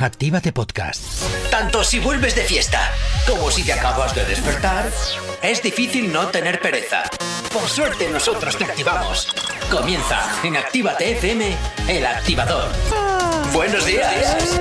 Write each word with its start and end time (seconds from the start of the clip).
Actívate 0.00 0.52
Podcast. 0.52 1.02
Tanto 1.50 1.82
si 1.82 1.98
vuelves 1.98 2.36
de 2.36 2.42
fiesta 2.42 2.92
como 3.26 3.50
si 3.50 3.64
te 3.64 3.72
acabas 3.72 4.14
de 4.14 4.24
despertar, 4.24 4.88
es 5.42 5.60
difícil 5.60 6.12
no 6.12 6.28
tener 6.28 6.60
pereza. 6.60 7.02
Por 7.52 7.68
suerte 7.68 8.08
nosotros 8.08 8.56
te 8.56 8.64
activamos. 8.64 9.26
Comienza 9.68 10.20
en 10.44 10.56
Actívate 10.56 11.10
FM, 11.12 11.56
el 11.88 12.06
activador. 12.06 12.68
Buenos 13.52 13.84
días. 13.86 14.60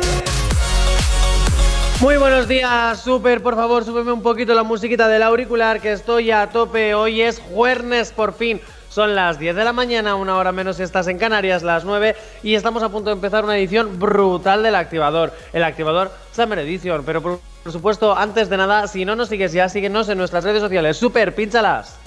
Muy 2.01 2.17
buenos 2.17 2.47
días, 2.47 3.01
Super, 3.01 3.41
por 3.41 3.55
favor, 3.55 3.85
súbeme 3.85 4.11
un 4.11 4.23
poquito 4.23 4.55
la 4.55 4.63
musiquita 4.63 5.07
del 5.07 5.21
auricular 5.21 5.79
que 5.81 5.91
estoy 5.91 6.31
a 6.31 6.47
tope. 6.47 6.95
Hoy 6.95 7.21
es 7.21 7.39
jueves 7.39 8.11
por 8.11 8.33
fin. 8.33 8.59
Son 8.97 9.13
las 9.13 9.37
10 9.37 9.55
de 9.55 9.63
la 9.63 9.73
mañana, 9.73 10.15
una 10.15 10.37
hora 10.37 10.51
menos 10.51 10.77
si 10.77 10.81
estás 10.81 11.07
en 11.07 11.19
Canarias, 11.19 11.61
las 11.61 11.85
9, 11.85 12.15
y 12.41 12.55
estamos 12.55 12.81
a 12.81 12.89
punto 12.89 13.11
de 13.11 13.13
empezar 13.13 13.43
una 13.43 13.55
edición 13.55 13.99
brutal 13.99 14.63
del 14.63 14.73
activador. 14.73 15.37
El 15.53 15.63
activador 15.63 16.11
Summer 16.35 16.57
Edition, 16.57 17.03
pero 17.05 17.21
por, 17.21 17.39
supuesto, 17.71 18.17
antes 18.17 18.49
de 18.49 18.57
nada, 18.57 18.87
si 18.87 19.05
no 19.05 19.15
nos 19.15 19.29
sigues 19.29 19.53
ya, 19.53 19.69
síguenos 19.69 20.09
en 20.09 20.17
nuestras 20.17 20.43
redes 20.43 20.63
sociales. 20.63 20.97
Super, 20.97 21.35
pínchalas. 21.35 21.99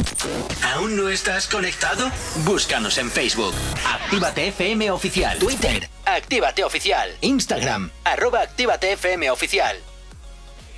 ¿Aún 0.75 0.97
no 0.97 1.09
estás 1.09 1.47
conectado? 1.47 2.11
Búscanos 2.45 2.99
en 2.99 3.09
Facebook. 3.09 3.55
Actívate 3.87 4.49
FM 4.49 4.91
Oficial. 4.91 5.39
Twitter. 5.39 5.89
Actívate 6.07 6.65
Oficial. 6.65 7.09
Instagram. 7.21 7.89
Arroba 8.03 8.41
Actívate 8.41 8.95
FM 8.95 9.31
Oficial. 9.31 9.77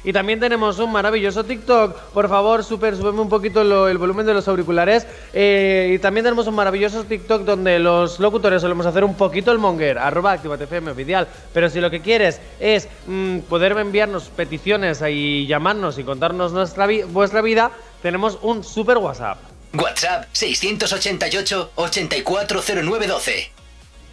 Y 0.05 0.13
también 0.13 0.41
tenemos 0.41 0.79
un 0.79 0.91
maravilloso 0.91 1.45
TikTok. 1.45 1.97
Por 2.13 2.29
favor, 2.29 2.65
super, 2.65 2.97
súbeme 2.97 3.21
un 3.21 3.29
poquito 3.29 3.63
el 3.89 3.99
volumen 3.99 4.27
de 4.27 4.35
los 4.35 4.49
auriculares. 4.49 5.07
Eh, 5.33 5.93
y 5.95 5.99
también 5.99 6.25
tenemos 6.25 6.47
un 6.47 6.55
maravilloso 6.55 7.05
TikTok 7.05 7.43
donde 7.43 7.79
los 7.79 8.19
locutores 8.19 8.63
solemos 8.63 8.87
hacer 8.87 9.05
un 9.05 9.15
poquito 9.15 9.53
el 9.53 9.59
monger, 9.59 9.99
arroba 9.99 10.35
oficial. 10.35 11.29
Pero 11.55 11.71
si 11.71 11.81
lo 11.81 11.91
que 11.91 12.01
quieres 12.01 12.41
es 12.59 12.89
mm, 13.07 13.41
poder 13.41 13.73
enviarnos 13.73 14.25
peticiones 14.25 15.03
y 15.09 15.47
llamarnos 15.47 15.99
y 15.99 16.05
contarnos 16.05 16.53
nuestra 16.53 16.89
vuestra 17.09 17.41
vida, 17.43 17.71
tenemos 18.03 18.39
un 18.43 18.65
super 18.65 18.99
WhatsApp. 18.99 19.39
WhatsApp 19.75 20.27
688 20.33 21.73
840912. 21.77 23.62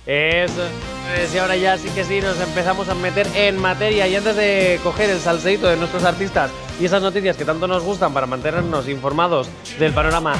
Eso 0.09 0.63
es, 1.15 1.35
y 1.35 1.37
ahora 1.37 1.55
ya 1.55 1.77
sí 1.77 1.87
que 1.89 2.03
sí 2.03 2.19
nos 2.19 2.41
empezamos 2.41 2.89
a 2.89 2.95
meter 2.95 3.27
en 3.35 3.59
materia 3.59 4.07
y 4.07 4.15
antes 4.15 4.35
de 4.35 4.79
coger 4.83 5.07
el 5.07 5.19
salseito 5.19 5.67
de 5.67 5.75
nuestros 5.75 6.03
artistas 6.03 6.49
y 6.79 6.85
esas 6.85 7.03
noticias 7.03 7.37
que 7.37 7.45
tanto 7.45 7.67
nos 7.67 7.83
gustan 7.83 8.11
para 8.11 8.25
mantenernos 8.25 8.87
informados 8.87 9.49
del 9.77 9.93
panorama 9.93 10.33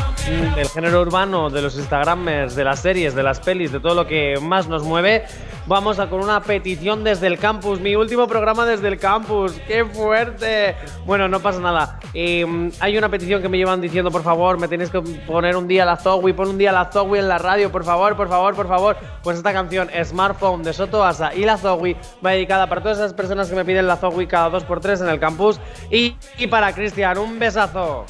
del 0.56 0.68
género 0.70 1.02
urbano, 1.02 1.52
de 1.52 1.62
los 1.62 1.76
Instagramers, 1.76 2.56
de 2.56 2.64
las 2.64 2.80
series, 2.80 3.14
de 3.14 3.22
las 3.22 3.42
pelis, 3.42 3.72
de 3.72 3.80
todo 3.80 3.94
lo 3.94 4.08
que 4.08 4.40
más 4.42 4.68
nos 4.68 4.84
mueve, 4.84 5.26
vamos 5.68 6.00
a 6.00 6.10
con 6.10 6.22
una 6.22 6.42
petición 6.42 7.04
desde 7.04 7.28
el 7.28 7.38
campus, 7.38 7.80
mi 7.80 7.96
último 7.96 8.28
programa 8.28 8.66
desde 8.66 8.88
el 8.88 8.98
campus, 8.98 9.52
¡qué 9.68 9.86
fuerte! 9.86 10.76
Bueno, 11.06 11.28
no 11.28 11.42
pasa 11.42 11.60
nada. 11.60 12.00
Mm, 12.14 12.70
hay 12.80 12.98
una 12.98 13.10
petición 13.10 13.42
que 13.42 13.50
me 13.50 13.58
llevan 13.58 13.82
diciendo, 13.82 14.10
por 14.10 14.24
favor, 14.24 14.58
me 14.60 14.68
tenéis 14.68 14.90
que 14.90 15.02
poner 15.02 15.56
un 15.56 15.68
día 15.68 15.86
la 15.86 15.98
Zowie, 15.98 16.34
pon 16.34 16.50
un 16.50 16.58
día 16.58 16.72
la 16.72 16.86
Zowie 16.86 17.20
en 17.20 17.28
la 17.28 17.38
radio, 17.38 17.72
por 17.72 17.84
favor, 17.84 18.16
por 18.16 18.30
favor, 18.30 18.56
por 18.56 18.68
favor. 18.68 18.98
Pues 19.22 19.38
esta 19.38 19.54
canción, 19.60 19.90
Smartphone 20.04 20.64
de 20.64 20.72
Soto 20.72 21.04
Asa 21.04 21.34
y 21.36 21.44
la 21.44 21.58
Zowie, 21.58 21.98
va 22.26 22.32
dedicada 22.32 22.68
para 22.70 22.82
todas 22.82 22.98
esas 22.98 23.14
personas 23.14 23.50
que 23.50 23.56
me 23.56 23.66
piden 23.66 23.88
la 23.88 23.98
Zowie 23.98 24.26
cada 24.26 24.50
dos 24.50 24.64
por 24.64 24.80
tres 24.80 25.02
en 25.02 25.10
el 25.10 25.20
campus 25.20 25.60
y 25.92 26.16
y 26.38 26.48
para 26.48 26.74
Cristian, 26.74 27.18
un 27.18 27.38
besazo. 27.40 28.06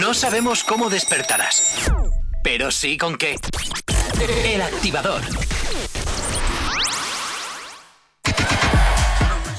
No 0.00 0.12
sabemos 0.12 0.64
cómo 0.64 0.90
despertarás, 0.90 1.90
pero 2.44 2.70
sí 2.70 2.98
con 2.98 3.16
qué. 3.16 3.36
El 4.44 4.60
activador. 4.60 5.22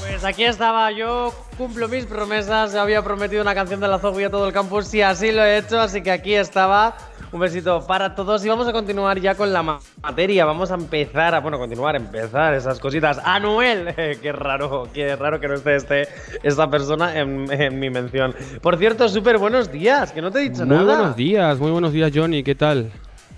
Pues 0.02 0.24
aquí 0.24 0.44
estaba, 0.44 0.92
yo 0.92 1.34
cumplo 1.58 1.88
mis 1.88 2.06
promesas, 2.06 2.76
había 2.76 3.02
prometido 3.02 3.42
una 3.42 3.56
canción 3.56 3.80
de 3.80 3.88
la 3.88 3.98
Zowie 3.98 4.26
a 4.26 4.30
todo 4.30 4.46
el 4.46 4.54
campus 4.54 4.94
y 4.94 5.02
así 5.02 5.32
lo 5.32 5.44
he 5.44 5.58
hecho, 5.58 5.82
así 5.82 6.04
que 6.04 6.12
aquí 6.12 6.36
estaba 6.36 6.96
un 7.32 7.40
besito 7.40 7.86
para 7.86 8.16
todos 8.16 8.44
y 8.44 8.50
vamos 8.50 8.68
a 8.68 8.74
continuar 8.74 9.20
ya 9.20 9.36
con 9.36 9.54
la 9.54 9.64
materia. 10.02 10.46
Vamos 10.46 10.72
a 10.72 10.76
empezar 10.76 11.36
a, 11.36 11.40
bueno, 11.40 11.60
continuar, 11.60 11.96
empezar 11.96 12.54
esas 12.54 12.80
cositas. 12.80 13.20
Anuel, 13.24 13.94
qué 14.22 14.32
raro, 14.32 14.88
qué 14.94 15.16
raro 15.16 15.40
que 15.40 15.48
no 15.48 15.56
esté 15.56 15.76
este, 15.76 16.08
esta 16.44 16.70
persona 16.70 17.18
en, 17.20 17.80
mi 17.80 17.90
mención. 17.90 18.34
Por 18.62 18.78
cierto, 18.78 19.08
súper 19.10 19.38
buenos 19.38 19.72
días, 19.72 20.12
que 20.12 20.22
no 20.22 20.32
te 20.32 20.40
he 20.40 20.50
dicho 20.50 20.66
nada. 20.66 20.82
Muy 20.82 20.94
buenos 20.94 21.16
días, 21.16 21.60
muy 21.60 21.72
buenos 21.72 21.94
días, 21.94 22.12
Johnny, 22.14 22.44
¿qué 22.44 22.56
tal? 22.56 22.92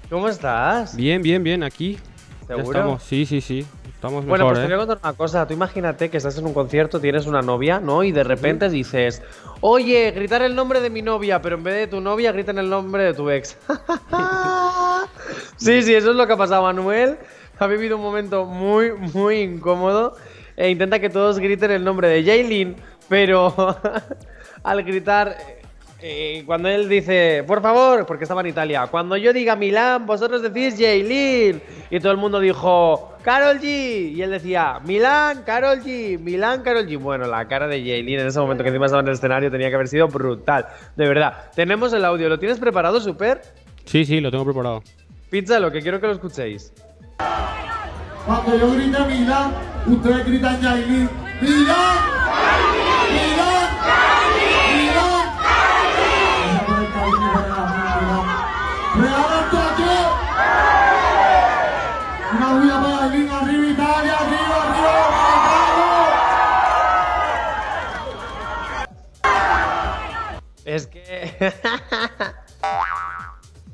¿Cómo 0.09 0.27
estás? 0.27 0.95
Bien, 0.95 1.21
bien, 1.21 1.43
bien, 1.43 1.63
aquí. 1.63 1.97
¿Seguro? 2.47 2.99
Sí, 2.99 3.25
sí, 3.25 3.41
sí. 3.41 3.65
Estamos 4.01 4.25
bueno, 4.25 4.47
pues 4.47 4.57
te 4.57 4.63
voy 4.65 4.73
a 4.73 4.75
¿eh? 4.77 4.79
contar 4.79 4.97
una 5.03 5.13
cosa. 5.13 5.45
Tú 5.45 5.53
imagínate 5.53 6.09
que 6.09 6.17
estás 6.17 6.35
en 6.39 6.47
un 6.47 6.55
concierto, 6.55 6.99
tienes 6.99 7.27
una 7.27 7.43
novia, 7.43 7.79
¿no? 7.79 8.03
Y 8.03 8.11
de 8.11 8.23
repente 8.23 8.67
dices, 8.67 9.21
oye, 9.59 10.09
gritar 10.09 10.41
el 10.41 10.55
nombre 10.55 10.81
de 10.81 10.89
mi 10.89 11.03
novia, 11.03 11.39
pero 11.39 11.55
en 11.55 11.63
vez 11.63 11.75
de 11.75 11.85
tu 11.85 12.01
novia, 12.01 12.31
gritan 12.31 12.57
el 12.57 12.67
nombre 12.67 13.03
de 13.03 13.13
tu 13.13 13.29
ex. 13.29 13.59
sí, 15.55 15.83
sí, 15.83 15.93
eso 15.93 16.09
es 16.09 16.15
lo 16.15 16.25
que 16.25 16.33
ha 16.33 16.37
pasado, 16.37 16.63
Manuel. 16.63 17.19
Ha 17.59 17.67
vivido 17.67 17.95
un 17.97 18.01
momento 18.01 18.45
muy, 18.45 18.91
muy 18.91 19.41
incómodo 19.41 20.15
e 20.57 20.71
intenta 20.71 20.97
que 20.97 21.11
todos 21.11 21.37
griten 21.37 21.69
el 21.69 21.83
nombre 21.83 22.07
de 22.07 22.23
Jaylin, 22.23 22.77
pero 23.07 23.53
al 24.63 24.81
gritar 24.83 25.37
eh, 26.03 26.43
cuando 26.45 26.67
él 26.67 26.89
dice, 26.89 27.43
por 27.45 27.61
favor, 27.61 28.05
porque 28.05 28.23
estaba 28.23 28.41
en 28.41 28.47
Italia, 28.47 28.87
cuando 28.89 29.17
yo 29.17 29.33
diga 29.33 29.55
Milán, 29.55 30.05
vosotros 30.05 30.41
decís 30.41 30.75
Jaylin. 30.79 31.61
Y 31.89 31.99
todo 31.99 32.11
el 32.11 32.17
mundo 32.17 32.39
dijo, 32.39 33.13
Carol 33.21 33.59
G. 33.59 34.13
Y 34.13 34.21
él 34.21 34.31
decía, 34.31 34.79
Milán, 34.83 35.43
Carol 35.43 35.79
G, 35.81 36.19
Milán, 36.19 36.63
Carol 36.63 36.87
G. 36.87 36.97
Bueno, 36.97 37.27
la 37.27 37.47
cara 37.47 37.67
de 37.67 37.79
Jaylin 37.79 38.19
en 38.19 38.27
ese 38.27 38.39
momento 38.39 38.63
que 38.63 38.69
encima 38.69 38.87
estaba 38.87 39.01
en 39.01 39.09
el 39.09 39.13
escenario 39.13 39.51
tenía 39.51 39.69
que 39.69 39.75
haber 39.75 39.87
sido 39.87 40.07
brutal. 40.07 40.65
De 40.95 41.07
verdad. 41.07 41.51
Tenemos 41.55 41.93
el 41.93 42.03
audio. 42.03 42.29
¿Lo 42.29 42.39
tienes 42.39 42.59
preparado, 42.59 42.99
Super? 42.99 43.41
Sí, 43.85 44.05
sí, 44.05 44.19
lo 44.21 44.31
tengo 44.31 44.45
preparado. 44.45 44.83
Pizza, 45.29 45.59
lo 45.59 45.71
que 45.71 45.81
quiero 45.81 45.99
que 46.01 46.07
lo 46.07 46.13
escuchéis. 46.13 46.73
Cuando 48.25 48.57
yo 48.57 48.73
grite 48.73 49.05
Milán, 49.05 49.53
ustedes 49.87 50.25
gritan 50.25 50.61
Jaylin. 50.61 51.09
¡Milán! 51.41 51.95
¡Milán! 52.71 52.80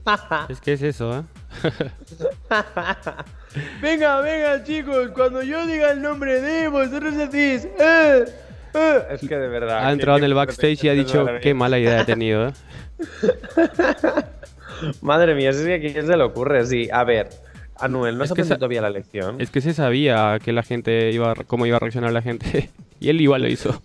es 0.49 0.61
que 0.61 0.73
es 0.73 0.81
eso, 0.81 1.19
¿eh? 1.19 1.23
venga, 3.81 4.21
venga, 4.21 4.63
chicos, 4.63 5.09
cuando 5.13 5.41
yo 5.41 5.65
diga 5.65 5.91
el 5.91 6.01
nombre 6.01 6.41
de 6.41 6.67
vosotros 6.67 7.15
decís. 7.15 7.67
Eh, 7.79 8.25
eh". 8.73 9.01
Es 9.11 9.21
que 9.21 9.37
de 9.37 9.47
verdad. 9.47 9.85
Ha 9.85 9.91
entrado 9.91 10.19
en 10.19 10.25
el 10.25 10.33
backstage 10.33 10.83
y 10.83 10.89
ha 10.89 10.93
dicho 10.93 11.25
qué 11.41 11.53
mala 11.53 11.79
idea 11.79 12.01
he 12.01 12.05
tenido, 12.05 12.47
¿eh? 12.47 12.53
Madre 15.01 15.33
mía, 15.33 15.49
es 15.49 15.57
que 15.57 15.75
a 15.75 15.79
quién 15.79 16.05
se 16.05 16.17
le 16.17 16.23
ocurre, 16.23 16.65
sí. 16.65 16.87
A 16.91 17.03
ver, 17.03 17.29
Anuel, 17.79 18.17
¿no 18.17 18.23
es 18.23 18.31
se 18.31 18.53
ha 18.53 18.57
todavía 18.57 18.81
la 18.81 18.89
lección? 18.89 19.41
Es 19.41 19.49
que 19.49 19.61
se 19.61 19.73
sabía 19.73 20.37
que 20.43 20.53
la 20.53 20.63
gente 20.63 21.11
iba, 21.11 21.33
cómo 21.47 21.65
iba 21.65 21.77
a 21.77 21.79
reaccionar 21.79 22.11
la 22.11 22.21
gente. 22.21 22.69
y 22.99 23.09
él 23.09 23.21
igual 23.21 23.41
lo 23.41 23.47
hizo. 23.47 23.81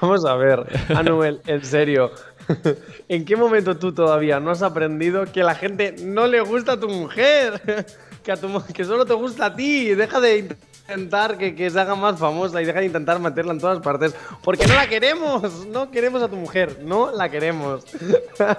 Vamos 0.00 0.24
a 0.24 0.34
ver, 0.36 0.64
Anuel, 0.94 1.40
en 1.46 1.64
serio. 1.64 2.10
¿En 3.08 3.24
qué 3.24 3.36
momento 3.36 3.76
tú 3.76 3.92
todavía 3.92 4.40
no 4.40 4.50
has 4.50 4.62
aprendido 4.62 5.24
que 5.26 5.42
la 5.42 5.54
gente 5.54 5.94
no 6.02 6.26
le 6.26 6.40
gusta 6.40 6.72
a 6.72 6.80
tu 6.80 6.88
mujer? 6.88 7.86
Que, 8.20 8.32
a 8.32 8.36
tu, 8.36 8.62
que 8.74 8.84
solo 8.84 9.06
te 9.06 9.14
gusta 9.14 9.46
a 9.46 9.56
ti. 9.56 9.94
Deja 9.94 10.20
de 10.20 10.36
intentar 10.36 11.38
que, 11.38 11.54
que, 11.54 11.70
se 11.70 11.80
haga 11.80 11.94
más 11.94 12.18
famosa 12.18 12.60
y 12.60 12.66
deja 12.66 12.80
de 12.80 12.84
intentar 12.84 13.18
meterla 13.18 13.54
en 13.54 13.60
todas 13.60 13.78
partes. 13.80 14.14
Porque 14.44 14.66
no 14.66 14.74
la 14.74 14.86
queremos. 14.86 15.66
No 15.68 15.90
queremos 15.90 16.22
a 16.22 16.28
tu 16.28 16.36
mujer. 16.36 16.80
No 16.82 17.10
la 17.12 17.30
queremos. 17.30 17.86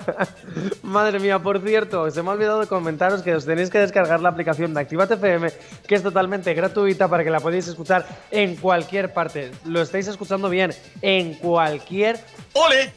Madre 0.82 1.20
mía, 1.20 1.38
por 1.38 1.62
cierto, 1.62 2.10
se 2.10 2.24
me 2.24 2.30
ha 2.30 2.34
olvidado 2.34 2.62
de 2.62 2.66
comentaros 2.66 3.22
que 3.22 3.36
os 3.36 3.46
tenéis 3.46 3.70
que 3.70 3.78
descargar 3.78 4.20
la 4.20 4.30
aplicación 4.30 4.74
de 4.74 4.80
Activate 4.80 5.14
FM, 5.14 5.52
que 5.86 5.94
es 5.94 6.02
totalmente 6.02 6.56
gratuita 6.56 7.08
para 7.08 7.24
que 7.24 7.30
la 7.30 7.40
podáis 7.40 7.68
escuchar 7.68 8.04
en 8.32 8.56
cualquier 8.56 9.14
parte. 9.14 9.52
Lo 9.66 9.80
estáis 9.80 10.08
escuchando 10.08 10.50
bien. 10.50 10.74
En 11.04 11.36
cualquier 11.36 12.20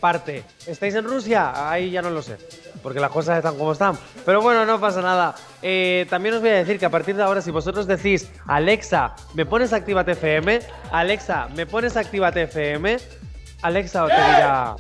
parte. 0.01 0.45
¿Estáis 0.67 0.95
en 0.95 1.05
Rusia? 1.05 1.71
Ahí 1.71 1.91
ya 1.91 2.03
no 2.03 2.11
lo 2.11 2.23
sé 2.23 2.39
porque 2.85 3.01
las 3.01 3.11
cosas 3.11 3.39
están 3.39 3.57
como 3.57 3.73
están. 3.73 3.99
Pero 4.27 4.43
bueno, 4.43 4.67
no 4.67 4.79
pasa 4.79 5.01
nada. 5.01 5.35
Eh, 5.63 6.07
también 6.11 6.35
os 6.35 6.43
voy 6.43 6.51
a 6.51 6.57
decir 6.57 6.79
que 6.79 6.85
a 6.85 6.91
partir 6.91 7.17
de 7.17 7.23
ahora, 7.23 7.41
si 7.41 7.51
vosotros 7.51 7.87
decís, 7.87 8.31
Alexa, 8.47 9.17
¿me 9.33 9.47
pones 9.47 9.73
Actívate 9.73 10.13
FM? 10.13 10.61
Alexa, 10.93 11.49
¿me 11.57 11.65
pones 11.65 11.97
Actívate 11.97 12.43
FM? 12.43 12.99
Alexa 13.63 14.05
os 14.05 14.11
dirá, 14.11 14.77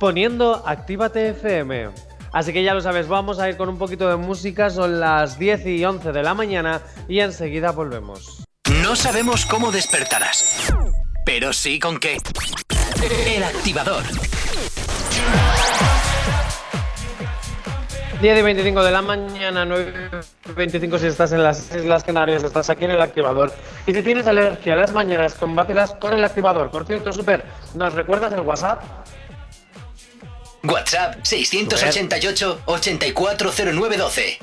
poniendo 0.00 0.64
Actívate 0.66 1.28
FM. 1.28 1.90
Así 2.32 2.52
que 2.52 2.64
ya 2.64 2.74
lo 2.74 2.80
sabes, 2.80 3.06
vamos 3.06 3.38
a 3.38 3.48
ir 3.48 3.56
con 3.56 3.68
un 3.68 3.78
poquito 3.78 4.08
de 4.08 4.16
música, 4.16 4.68
son 4.68 4.98
las 4.98 5.38
10 5.38 5.64
y 5.66 5.84
11 5.84 6.10
de 6.10 6.22
la 6.24 6.34
mañana 6.34 6.82
y 7.08 7.20
enseguida 7.20 7.70
volvemos 7.70 8.44
No 8.82 8.96
sabemos 8.96 9.46
cómo 9.46 9.70
despertarás, 9.70 10.74
pero 11.24 11.52
sí 11.52 11.78
con 11.78 11.98
qué. 11.98 12.18
El 13.00 13.44
activador. 13.44 14.02
10 18.20 18.38
y 18.38 18.42
25 18.42 18.82
de 18.82 18.90
la 18.90 19.02
mañana, 19.02 19.64
9 19.64 20.10
y 20.48 20.52
25 20.52 20.98
si 20.98 21.06
estás 21.06 21.30
en 21.30 21.44
las 21.44 21.72
Islas 21.72 22.02
Canarias, 22.02 22.42
estás 22.42 22.68
aquí 22.70 22.86
en 22.86 22.90
el 22.90 23.00
activador. 23.00 23.52
Y 23.86 23.94
si 23.94 24.02
tienes 24.02 24.26
alergia 24.26 24.72
a 24.72 24.76
las 24.76 24.92
mañanas, 24.92 25.34
combátelas 25.34 25.92
con 25.92 26.12
el 26.12 26.24
activador. 26.24 26.72
Por 26.72 26.86
cierto, 26.86 27.12
super, 27.12 27.44
¿nos 27.74 27.94
recuerdas 27.94 28.32
el 28.32 28.40
WhatsApp? 28.40 28.82
WhatsApp 30.64 31.20
688 31.22 32.62
840912. 32.66 34.38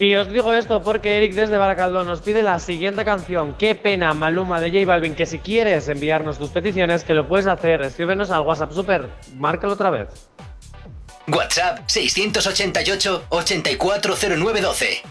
Y 0.00 0.14
os 0.14 0.32
digo 0.32 0.54
esto 0.54 0.82
porque 0.82 1.18
Eric 1.18 1.34
desde 1.34 1.58
Baracaldo 1.58 2.02
nos 2.04 2.22
pide 2.22 2.42
la 2.42 2.58
siguiente 2.58 3.04
canción. 3.04 3.54
Qué 3.58 3.74
pena, 3.74 4.14
Maluma 4.14 4.58
de 4.58 4.70
J 4.70 4.86
Balvin, 4.86 5.14
que 5.14 5.26
si 5.26 5.40
quieres 5.40 5.88
enviarnos 5.88 6.38
tus 6.38 6.48
peticiones, 6.48 7.04
que 7.04 7.12
lo 7.12 7.28
puedes 7.28 7.46
hacer. 7.46 7.82
Escríbenos 7.82 8.30
al 8.30 8.40
WhatsApp 8.40 8.72
Super. 8.72 9.10
Márcalo 9.36 9.74
otra 9.74 9.90
vez. 9.90 10.08
WhatsApp 11.28 11.80
688 11.86 13.24
840912. 13.28 15.02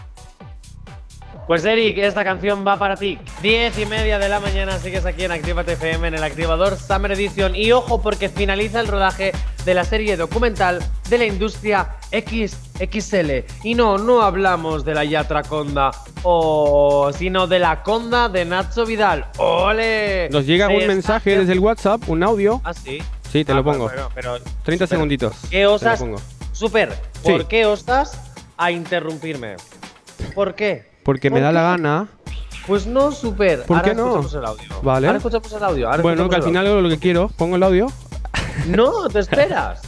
Pues 1.46 1.64
Eric, 1.64 1.98
esta 1.98 2.24
canción 2.24 2.66
va 2.66 2.76
para 2.76 2.96
ti. 2.96 3.16
10 3.42 3.78
y 3.78 3.86
media 3.86 4.18
de 4.18 4.28
la 4.28 4.40
mañana 4.40 4.78
sigues 4.80 5.06
aquí 5.06 5.22
en 5.22 5.30
Actívate 5.30 5.72
FM 5.72 6.08
en 6.08 6.14
el 6.14 6.24
activador 6.24 6.76
Summer 6.76 7.12
Edition. 7.12 7.54
Y 7.54 7.70
ojo 7.70 8.02
porque 8.02 8.28
finaliza 8.28 8.80
el 8.80 8.88
rodaje 8.88 9.30
de 9.64 9.74
la 9.74 9.84
serie 9.84 10.16
documental 10.16 10.78
de 11.08 11.18
la 11.18 11.24
industria 11.26 11.96
XXL. 12.10 13.44
Y 13.64 13.74
no, 13.74 13.98
no 13.98 14.22
hablamos 14.22 14.84
de 14.84 14.94
la 14.94 15.04
Yatra 15.04 15.42
Conda, 15.42 15.90
o, 16.22 17.10
sino 17.16 17.46
de 17.46 17.58
la 17.58 17.82
Conda 17.82 18.28
de 18.28 18.44
Nacho 18.44 18.84
Vidal. 18.86 19.26
¡Ole! 19.38 20.28
Nos 20.30 20.46
llega 20.46 20.68
un 20.68 20.86
mensaje 20.86 21.38
desde 21.38 21.52
el 21.52 21.58
WhatsApp, 21.60 22.08
un 22.08 22.22
audio. 22.22 22.60
Ah, 22.64 22.74
sí. 22.74 22.98
Sí, 23.30 23.44
te 23.44 23.52
Ah, 23.52 23.56
lo 23.56 23.64
pongo. 23.64 23.84
bueno, 23.84 24.08
pero 24.14 24.38
30 24.64 24.86
Super, 24.86 24.88
segunditos. 24.88 25.36
¿Qué 25.50 25.66
osas? 25.66 26.02
Super, 26.52 26.88
¿por 27.22 27.40
Sí. 27.42 27.46
qué 27.48 27.64
osas 27.66 28.20
a 28.56 28.70
interrumpirme? 28.72 29.56
¿Por 30.34 30.54
qué? 30.54 30.90
Porque 31.04 31.30
me 31.30 31.36
¿Por 31.36 31.42
da 31.44 31.52
la 31.52 31.62
gana. 31.62 32.08
Pues 32.66 32.86
no, 32.86 33.10
super. 33.12 33.62
¿Por 33.62 33.78
Ahora 33.78 33.88
qué 33.88 33.94
no? 33.94 34.06
escuchamos 34.20 34.34
el 34.34 34.44
audio. 34.44 34.82
Vale. 34.82 35.06
Ahora 35.06 35.16
escuchamos 35.18 35.52
el 35.52 35.64
audio. 35.64 35.86
ahora 35.88 36.02
Bueno, 36.02 36.28
que 36.28 36.36
al 36.36 36.42
final 36.42 36.66
hago 36.66 36.80
lo 36.80 36.88
que 36.88 36.98
quiero. 36.98 37.28
Pongo 37.36 37.56
el 37.56 37.62
audio. 37.62 37.86
No, 38.66 39.08
te 39.08 39.20
esperas. 39.20 39.82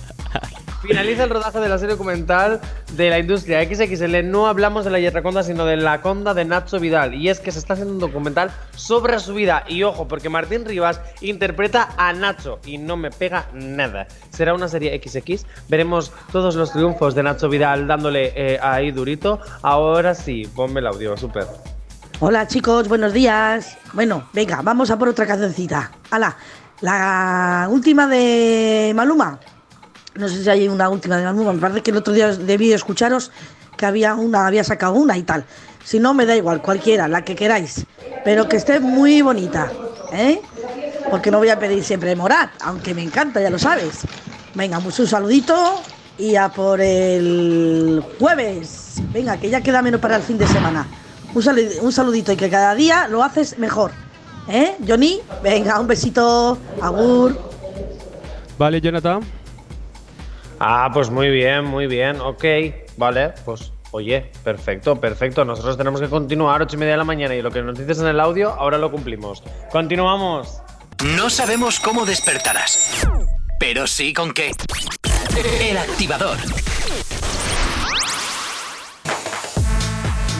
Finaliza 0.82 1.24
el 1.24 1.30
rodaje 1.30 1.60
de 1.60 1.68
la 1.68 1.78
serie 1.78 1.94
documental 1.94 2.60
de 2.94 3.08
la 3.08 3.20
industria 3.20 3.62
XXL. 3.64 4.28
No 4.28 4.48
hablamos 4.48 4.84
de 4.84 4.90
la 4.90 4.98
Yetraconda, 4.98 5.44
sino 5.44 5.64
de 5.64 5.76
la 5.76 6.00
conda 6.00 6.34
de 6.34 6.44
Nacho 6.44 6.80
Vidal. 6.80 7.14
Y 7.14 7.28
es 7.28 7.38
que 7.38 7.52
se 7.52 7.60
está 7.60 7.74
haciendo 7.74 7.94
un 7.94 8.00
documental 8.00 8.50
sobre 8.74 9.20
su 9.20 9.34
vida. 9.34 9.62
Y 9.68 9.84
ojo, 9.84 10.08
porque 10.08 10.28
Martín 10.28 10.64
Rivas 10.64 11.00
interpreta 11.20 11.90
a 11.96 12.12
Nacho 12.12 12.58
y 12.66 12.78
no 12.78 12.96
me 12.96 13.12
pega 13.12 13.46
nada. 13.52 14.08
Será 14.30 14.54
una 14.54 14.66
serie 14.66 15.00
XX. 15.00 15.46
Veremos 15.68 16.10
todos 16.32 16.56
los 16.56 16.72
triunfos 16.72 17.14
de 17.14 17.22
Nacho 17.22 17.48
Vidal 17.48 17.86
dándole 17.86 18.32
eh, 18.34 18.58
ahí 18.60 18.90
durito. 18.90 19.38
Ahora 19.62 20.16
sí, 20.16 20.50
ponme 20.52 20.80
el 20.80 20.88
audio, 20.88 21.16
súper. 21.16 21.46
Hola 22.24 22.46
chicos, 22.46 22.88
buenos 22.88 23.12
días. 23.12 23.78
Bueno, 23.92 24.28
venga, 24.32 24.62
vamos 24.62 24.90
a 24.90 24.98
por 24.98 25.08
otra 25.08 25.26
cancioncita. 25.26 25.90
Hala, 26.10 26.36
la 26.82 27.68
última 27.70 28.06
de 28.06 28.92
Maluma. 28.94 29.38
No 30.14 30.28
sé 30.28 30.42
si 30.42 30.50
hay 30.50 30.68
una 30.68 30.90
última 30.90 31.16
de 31.16 31.24
Maluma. 31.24 31.54
Me 31.54 31.60
parece 31.60 31.80
que 31.80 31.90
el 31.90 31.96
otro 31.96 32.12
día 32.12 32.28
debí 32.28 32.72
escucharos 32.72 33.30
que 33.78 33.86
había 33.86 34.14
una, 34.14 34.46
había 34.46 34.64
sacado 34.64 34.92
una 34.92 35.16
y 35.16 35.22
tal. 35.22 35.44
Si 35.84 35.98
no, 35.98 36.12
me 36.12 36.26
da 36.26 36.36
igual, 36.36 36.60
cualquiera, 36.60 37.08
la 37.08 37.24
que 37.24 37.34
queráis. 37.34 37.86
Pero 38.24 38.48
que 38.48 38.56
esté 38.56 38.78
muy 38.78 39.22
bonita, 39.22 39.72
¿eh? 40.12 40.40
Porque 41.10 41.30
no 41.30 41.38
voy 41.38 41.48
a 41.48 41.58
pedir 41.58 41.82
siempre 41.82 42.14
Morat, 42.14 42.50
aunque 42.60 42.94
me 42.94 43.02
encanta, 43.02 43.40
ya 43.40 43.50
lo 43.50 43.58
sabes. 43.58 44.00
Venga, 44.54 44.78
pues 44.80 44.98
un 45.00 45.06
saludito 45.06 45.82
y 46.18 46.36
a 46.36 46.48
por 46.50 46.80
el 46.80 48.04
jueves. 48.18 49.00
Venga, 49.12 49.36
que 49.38 49.50
ya 49.50 49.60
queda 49.60 49.82
menos 49.82 50.00
para 50.00 50.16
el 50.16 50.22
fin 50.22 50.38
de 50.38 50.46
semana. 50.46 50.86
Un, 51.34 51.92
saludito 51.92 52.32
y 52.32 52.36
que 52.36 52.50
cada 52.50 52.74
día 52.74 53.08
lo 53.08 53.22
haces 53.24 53.58
mejor. 53.58 53.92
¿Eh, 54.48 54.76
Johnny? 54.86 55.20
Venga, 55.42 55.78
un 55.80 55.86
besito. 55.86 56.58
Agur. 56.80 57.38
Vale, 58.58 58.80
Jonathan. 58.80 59.20
Ah, 60.64 60.90
pues 60.92 61.10
muy 61.10 61.28
bien, 61.28 61.64
muy 61.64 61.88
bien, 61.88 62.20
ok, 62.20 62.44
vale, 62.96 63.34
pues 63.44 63.72
oye, 63.90 64.30
perfecto, 64.44 64.94
perfecto. 65.00 65.44
Nosotros 65.44 65.76
tenemos 65.76 66.00
que 66.00 66.08
continuar 66.08 66.62
8 66.62 66.76
y 66.76 66.78
media 66.78 66.92
de 66.92 66.98
la 66.98 67.04
mañana 67.04 67.34
y 67.34 67.42
lo 67.42 67.50
que 67.50 67.62
nos 67.62 67.76
dices 67.76 67.98
en 67.98 68.06
el 68.06 68.20
audio, 68.20 68.50
ahora 68.50 68.78
lo 68.78 68.88
cumplimos. 68.92 69.42
Continuamos. 69.72 70.62
No 71.16 71.30
sabemos 71.30 71.80
cómo 71.80 72.06
despertarás, 72.06 73.04
pero 73.58 73.88
sí 73.88 74.12
con 74.12 74.32
qué. 74.32 74.52
El 75.60 75.78
activador. 75.78 76.38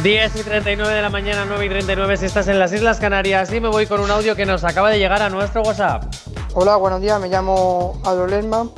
10 0.03 0.35
y 0.35 0.43
39 0.43 0.95
de 0.95 1.01
la 1.01 1.11
mañana, 1.11 1.45
9 1.47 1.65
y 1.65 1.69
39 1.69 2.17
si 2.17 2.27
estás 2.27 2.49
en 2.49 2.59
las 2.59 2.73
Islas 2.73 2.99
Canarias 2.99 3.53
y 3.53 3.61
me 3.61 3.69
voy 3.69 3.87
con 3.87 4.01
un 4.01 4.11
audio 4.11 4.35
que 4.35 4.45
nos 4.45 4.65
acaba 4.65 4.91
de 4.91 4.99
llegar 4.99 5.23
a 5.23 5.29
nuestro 5.29 5.63
WhatsApp. 5.63 6.13
Hola, 6.55 6.75
buenos 6.75 7.01
días, 7.01 7.21
me 7.21 7.29
llamo 7.29 8.01
Aldo 8.05 8.27
Lerma, 8.27 8.69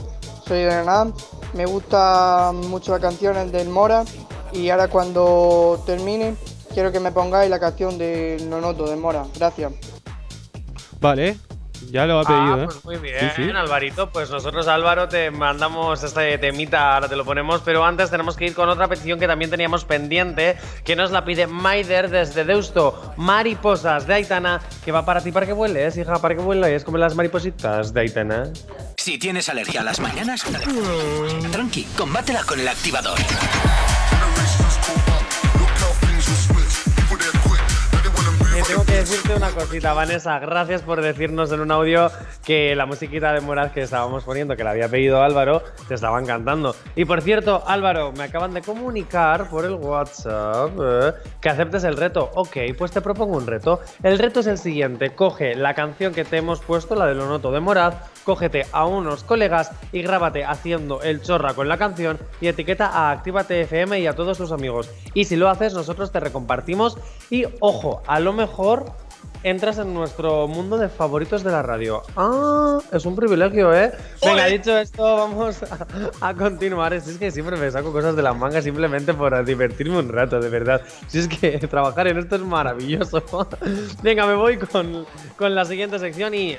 soy 0.47 0.59
de 0.59 0.65
Granada, 0.67 1.13
me 1.55 1.65
gusta 1.65 2.53
mucho 2.53 2.93
las 2.93 3.01
canciones 3.01 3.51
del 3.53 3.71
Mora 3.71 4.05
y 4.53 4.69
ahora 4.69 4.89
cuando 4.89 5.83
termine 5.87 6.35
quiero 6.75 6.93
que 6.93 7.01
me 7.01 7.11
pongáis 7.11 7.49
la 7.49 7.59
canción 7.59 7.97
de 7.97 8.45
Nonoto 8.47 8.87
de 8.87 8.97
Mora, 8.97 9.25
gracias. 9.39 9.73
Vale. 11.01 11.39
Ya 11.95 12.07
lo 12.07 12.19
ha 12.19 12.25
pedido, 12.25 12.55
ah, 12.55 12.59
¿eh? 12.59 12.65
pues 12.65 12.85
muy 12.85 12.97
bien, 12.97 13.33
Sí, 13.37 13.45
sí. 13.45 13.51
Alvarito. 13.51 14.11
Pues 14.11 14.29
nosotros, 14.29 14.67
Álvaro, 14.67 15.07
te 15.07 15.31
mandamos 15.31 16.03
este 16.03 16.39
temita, 16.39 16.93
ahora 16.93 17.09
te 17.09 17.15
lo 17.15 17.25
ponemos, 17.25 17.61
pero 17.65 17.85
antes 17.85 18.11
tenemos 18.11 18.37
que 18.37 18.47
ir 18.47 18.55
con 18.55 18.69
otra 18.69 18.89
petición 18.89 19.21
que 19.21 19.29
también 19.29 19.49
teníamos 19.49 19.85
pendiente, 19.85 20.57
que 20.83 20.97
nos 20.97 21.13
la 21.13 21.25
pide 21.25 21.47
Maider 21.47 22.11
desde 22.11 22.45
Deusto, 22.45 23.15
Mariposas 23.17 24.09
de 24.09 24.15
Aitana, 24.15 24.61
que 24.85 24.91
va 24.91 25.05
para 25.05 25.21
ti 25.21 25.31
para 25.31 25.47
que 25.47 25.53
vueles, 25.53 25.97
hija, 25.97 26.19
para 26.19 26.35
que 26.35 26.41
vueles, 26.41 26.83
como 26.83 26.99
las 26.99 27.15
maripositas 27.15 27.95
de 27.95 28.01
Aitana. 28.01 28.53
Si 28.97 29.17
tienes 29.17 29.49
alergia 29.49 29.83
a 29.83 29.85
las 29.85 30.01
mañanas, 30.01 30.43
tranqui, 31.53 31.85
combátela 31.97 32.43
con 32.43 32.59
el 32.59 32.67
activador. 32.67 33.21
Tengo 38.67 38.85
que 38.85 38.93
decirte 38.93 39.35
una 39.35 39.51
cosita, 39.51 39.93
Vanessa. 39.93 40.39
Gracias 40.39 40.83
por 40.83 41.03
decirnos 41.03 41.53
en 41.53 41.61
un 41.61 41.71
audio 41.71 42.11
que 42.45 42.75
la 42.77 42.87
musiquita 42.87 43.33
de 43.33 43.41
Moraz 43.41 43.73
que 43.73 43.83
estábamos 43.83 44.25
poniendo, 44.25 44.57
que 44.57 44.65
la 44.65 44.71
había 44.71 44.89
pedido 44.89 45.23
Álvaro, 45.23 45.63
te 45.89 45.95
estaba 45.95 46.21
encantando. 46.21 46.75
Y 46.95 47.05
por 47.05 47.23
cierto, 47.23 47.63
Álvaro, 47.67 48.13
me 48.13 48.25
acaban 48.25 48.53
de 48.55 48.63
comunicar 48.63 49.49
por 49.49 49.65
el 49.65 49.75
WhatsApp 49.75 50.71
eh, 50.81 51.13
que 51.41 51.49
aceptes 51.49 51.85
el 51.85 51.97
reto. 51.97 52.31
Ok, 52.35 52.57
pues 52.77 52.93
te 52.93 53.01
propongo 53.01 53.37
un 53.37 53.47
reto. 53.47 53.81
El 54.03 54.19
reto 54.19 54.41
es 54.41 54.47
el 54.47 54.59
siguiente: 54.59 55.15
coge 55.15 55.55
la 55.55 55.75
canción 55.75 56.13
que 56.13 56.25
te 56.25 56.37
hemos 56.37 56.61
puesto, 56.61 56.95
la 56.95 57.07
de 57.07 57.15
Lo 57.15 57.27
Noto 57.27 57.51
de 57.51 57.61
Moraz, 57.61 57.95
cógete 58.25 58.67
a 58.73 58.87
unos 58.87 59.25
colegas 59.25 59.71
y 59.93 60.03
grábate 60.03 60.45
haciendo 60.45 61.03
el 61.03 61.23
chorra 61.23 61.55
con 61.55 61.69
la 61.69 61.79
canción 61.79 62.19
y 62.41 62.49
etiqueta 62.49 62.87
a 62.87 63.11
Actívate 63.11 63.63
FM 63.63 64.01
y 64.01 64.07
a 64.07 64.15
todos 64.15 64.39
tus 64.39 64.53
amigos. 64.53 64.91
Y 65.15 65.25
si 65.25 65.37
lo 65.37 65.49
haces, 65.49 65.75
nosotros 65.75 66.13
te 66.13 66.21
recompartimos. 66.21 66.99
Y 67.31 67.45
ojo, 67.61 68.03
a 68.07 68.21
lo 68.21 68.33
mejor 68.33 68.87
entras 69.45 69.79
en 69.79 69.95
nuestro 69.95 70.49
mundo 70.49 70.77
de 70.79 70.89
favoritos 70.89 71.45
de 71.45 71.53
la 71.53 71.63
radio. 71.63 72.03
Ah, 72.17 72.81
es 72.91 73.05
un 73.05 73.15
privilegio, 73.15 73.73
¿eh? 73.73 73.93
Venga, 74.25 74.47
dicho 74.47 74.77
esto, 74.77 75.03
vamos 75.03 75.63
a, 75.63 75.87
a 76.29 76.35
continuar. 76.35 77.01
Si 77.01 77.11
es 77.11 77.19
que 77.19 77.31
siempre 77.31 77.57
me 77.57 77.71
saco 77.71 77.93
cosas 77.93 78.17
de 78.17 78.23
la 78.23 78.33
manga 78.33 78.61
simplemente 78.61 79.15
por 79.15 79.45
divertirme 79.45 79.99
un 79.99 80.09
rato, 80.09 80.41
de 80.41 80.49
verdad. 80.49 80.83
Si 81.07 81.21
es 81.21 81.29
que 81.29 81.59
trabajar 81.69 82.09
en 82.09 82.19
esto 82.19 82.37
es 82.37 82.43
maravilloso. 82.43 83.23
Venga, 84.03 84.27
me 84.27 84.35
voy 84.35 84.57
con, 84.57 85.07
con 85.37 85.55
la 85.55 85.65
siguiente 85.65 85.99
sección 86.01 86.35
y... 86.35 86.59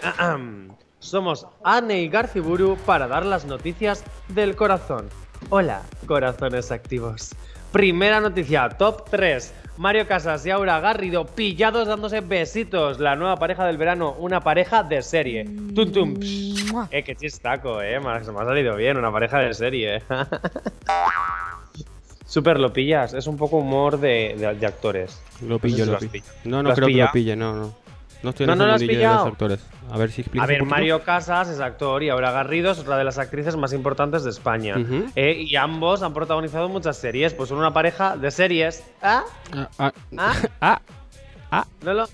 Somos 0.99 1.45
Anne 1.63 2.01
y 2.01 2.09
Garciburu 2.09 2.77
para 2.77 3.07
dar 3.07 3.27
las 3.27 3.45
noticias 3.45 4.03
del 4.29 4.55
corazón. 4.55 5.07
Hola, 5.49 5.83
corazones 6.07 6.71
activos. 6.71 7.35
Primera 7.71 8.19
noticia, 8.19 8.69
top 8.69 9.07
3. 9.11 9.53
Mario 9.77 10.07
Casas 10.07 10.45
y 10.45 10.51
Aura 10.51 10.79
Garrido 10.79 11.25
pillados 11.25 11.87
dándose 11.87 12.21
besitos. 12.21 12.99
La 12.99 13.15
nueva 13.15 13.37
pareja 13.37 13.65
del 13.65 13.77
verano, 13.77 14.15
una 14.19 14.41
pareja 14.41 14.83
de 14.83 15.01
serie. 15.01 15.45
Tum 15.45 15.91
tum. 15.91 16.19
psh. 16.19 16.55
Eh, 16.91 17.03
qué 17.03 17.15
chistaco, 17.15 17.81
eh. 17.81 17.99
Me 17.99 18.09
ha, 18.09 18.19
me 18.19 18.41
ha 18.41 18.45
salido 18.45 18.75
bien, 18.75 18.97
una 18.97 19.11
pareja 19.11 19.39
de 19.39 19.53
serie. 19.53 20.01
Super 22.25 22.59
lo 22.59 22.73
pillas, 22.73 23.13
es 23.13 23.27
un 23.27 23.37
poco 23.37 23.57
humor 23.57 23.99
de, 23.99 24.35
de- 24.37 24.55
de 24.55 24.65
actores. 24.65 25.21
Lo 25.41 25.47
No 25.47 25.55
sé 25.55 25.59
pillo, 25.61 25.85
si 25.85 25.91
lo 25.91 25.97
pillo. 25.99 26.23
No, 26.45 26.63
¿Lo 26.63 26.69
no 26.69 26.75
creo 26.75 26.87
que 26.87 26.93
lo 26.95 27.11
pille, 27.11 27.35
no, 27.35 27.55
no. 27.55 27.75
No 28.25 28.31
estoy 28.31 28.45
en 28.45 28.47
No, 28.47 28.53
ese 28.55 28.59
no 28.59 28.65
lo 28.65 28.73
has 28.73 28.81
de 28.81 28.95
los 28.95 29.27
actores. 29.27 29.59
A 29.91 29.97
ver 29.99 30.09
si 30.11 30.25
A 30.39 30.47
ver. 30.47 30.63
Mario 30.63 31.03
Casas 31.03 31.47
es 31.47 31.59
actor 31.59 32.01
y 32.01 32.09
Aura 32.09 32.31
Garrido 32.31 32.71
es 32.71 32.79
otra 32.79 32.97
de 32.97 33.03
las 33.03 33.19
actrices 33.19 33.55
más 33.55 33.71
importantes 33.71 34.23
de 34.23 34.31
España. 34.31 34.73
Eh, 35.15 35.43
y 35.47 35.55
ambos 35.55 36.01
han 36.01 36.11
protagonizado 36.11 36.67
muchas 36.67 36.97
series, 36.97 37.35
pues 37.35 37.49
son 37.49 37.59
una 37.59 37.71
pareja 37.71 38.17
de 38.17 38.31
series. 38.31 38.83
¿Ah? 38.99 39.21
Ah, 39.55 39.69
ah, 39.77 39.91
¿Ah? 40.17 40.33
ah, 40.59 40.81
ah. 41.51 41.65
¿No 41.83 41.93
lo, 41.93 42.07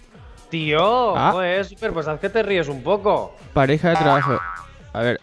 Tío, 0.50 1.16
Ah. 1.16 1.32
joder, 1.32 1.64
super, 1.64 1.94
pues 1.94 2.10
haz 2.10 2.20
que 2.20 2.28
te 2.30 2.44
ríes 2.44 2.68
un 2.68 2.84
poco. 2.84 3.34
Pareja 3.54 3.92
de 3.92 3.96
trabajo. 3.96 4.38
A 4.92 5.00
ver, 5.00 5.22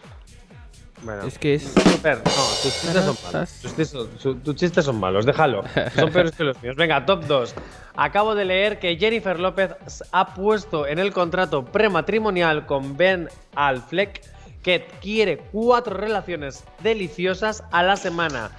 Bueno. 1.03 1.23
es 1.23 1.37
que 1.39 1.55
es. 1.55 1.63
Super, 1.73 2.17
no, 2.17 2.23
tus 2.23 2.61
chistes 2.81 3.03
son 3.03 3.15
malos. 3.23 3.49
Tus 3.49 3.61
chistes 3.61 3.89
son, 3.89 4.09
su- 4.19 4.35
tus 4.35 4.55
chistes 4.55 4.85
son 4.85 4.99
malos, 4.99 5.25
déjalo. 5.25 5.63
Son 5.95 6.11
peores 6.11 6.31
que 6.33 6.43
los 6.43 6.61
míos. 6.61 6.75
Venga, 6.75 7.05
top 7.05 7.25
2. 7.25 7.55
Acabo 7.95 8.35
de 8.35 8.45
leer 8.45 8.79
que 8.79 8.97
Jennifer 8.97 9.39
López 9.39 9.71
ha 10.11 10.33
puesto 10.33 10.87
en 10.87 10.99
el 10.99 11.11
contrato 11.13 11.65
prematrimonial 11.65 12.65
con 12.65 12.95
Ben 12.97 13.29
Affleck 13.55 14.21
que 14.63 14.87
quiere 15.01 15.37
cuatro 15.37 15.95
relaciones 15.97 16.63
deliciosas 16.83 17.63
a 17.71 17.81
la 17.83 17.95
semana. 17.95 18.51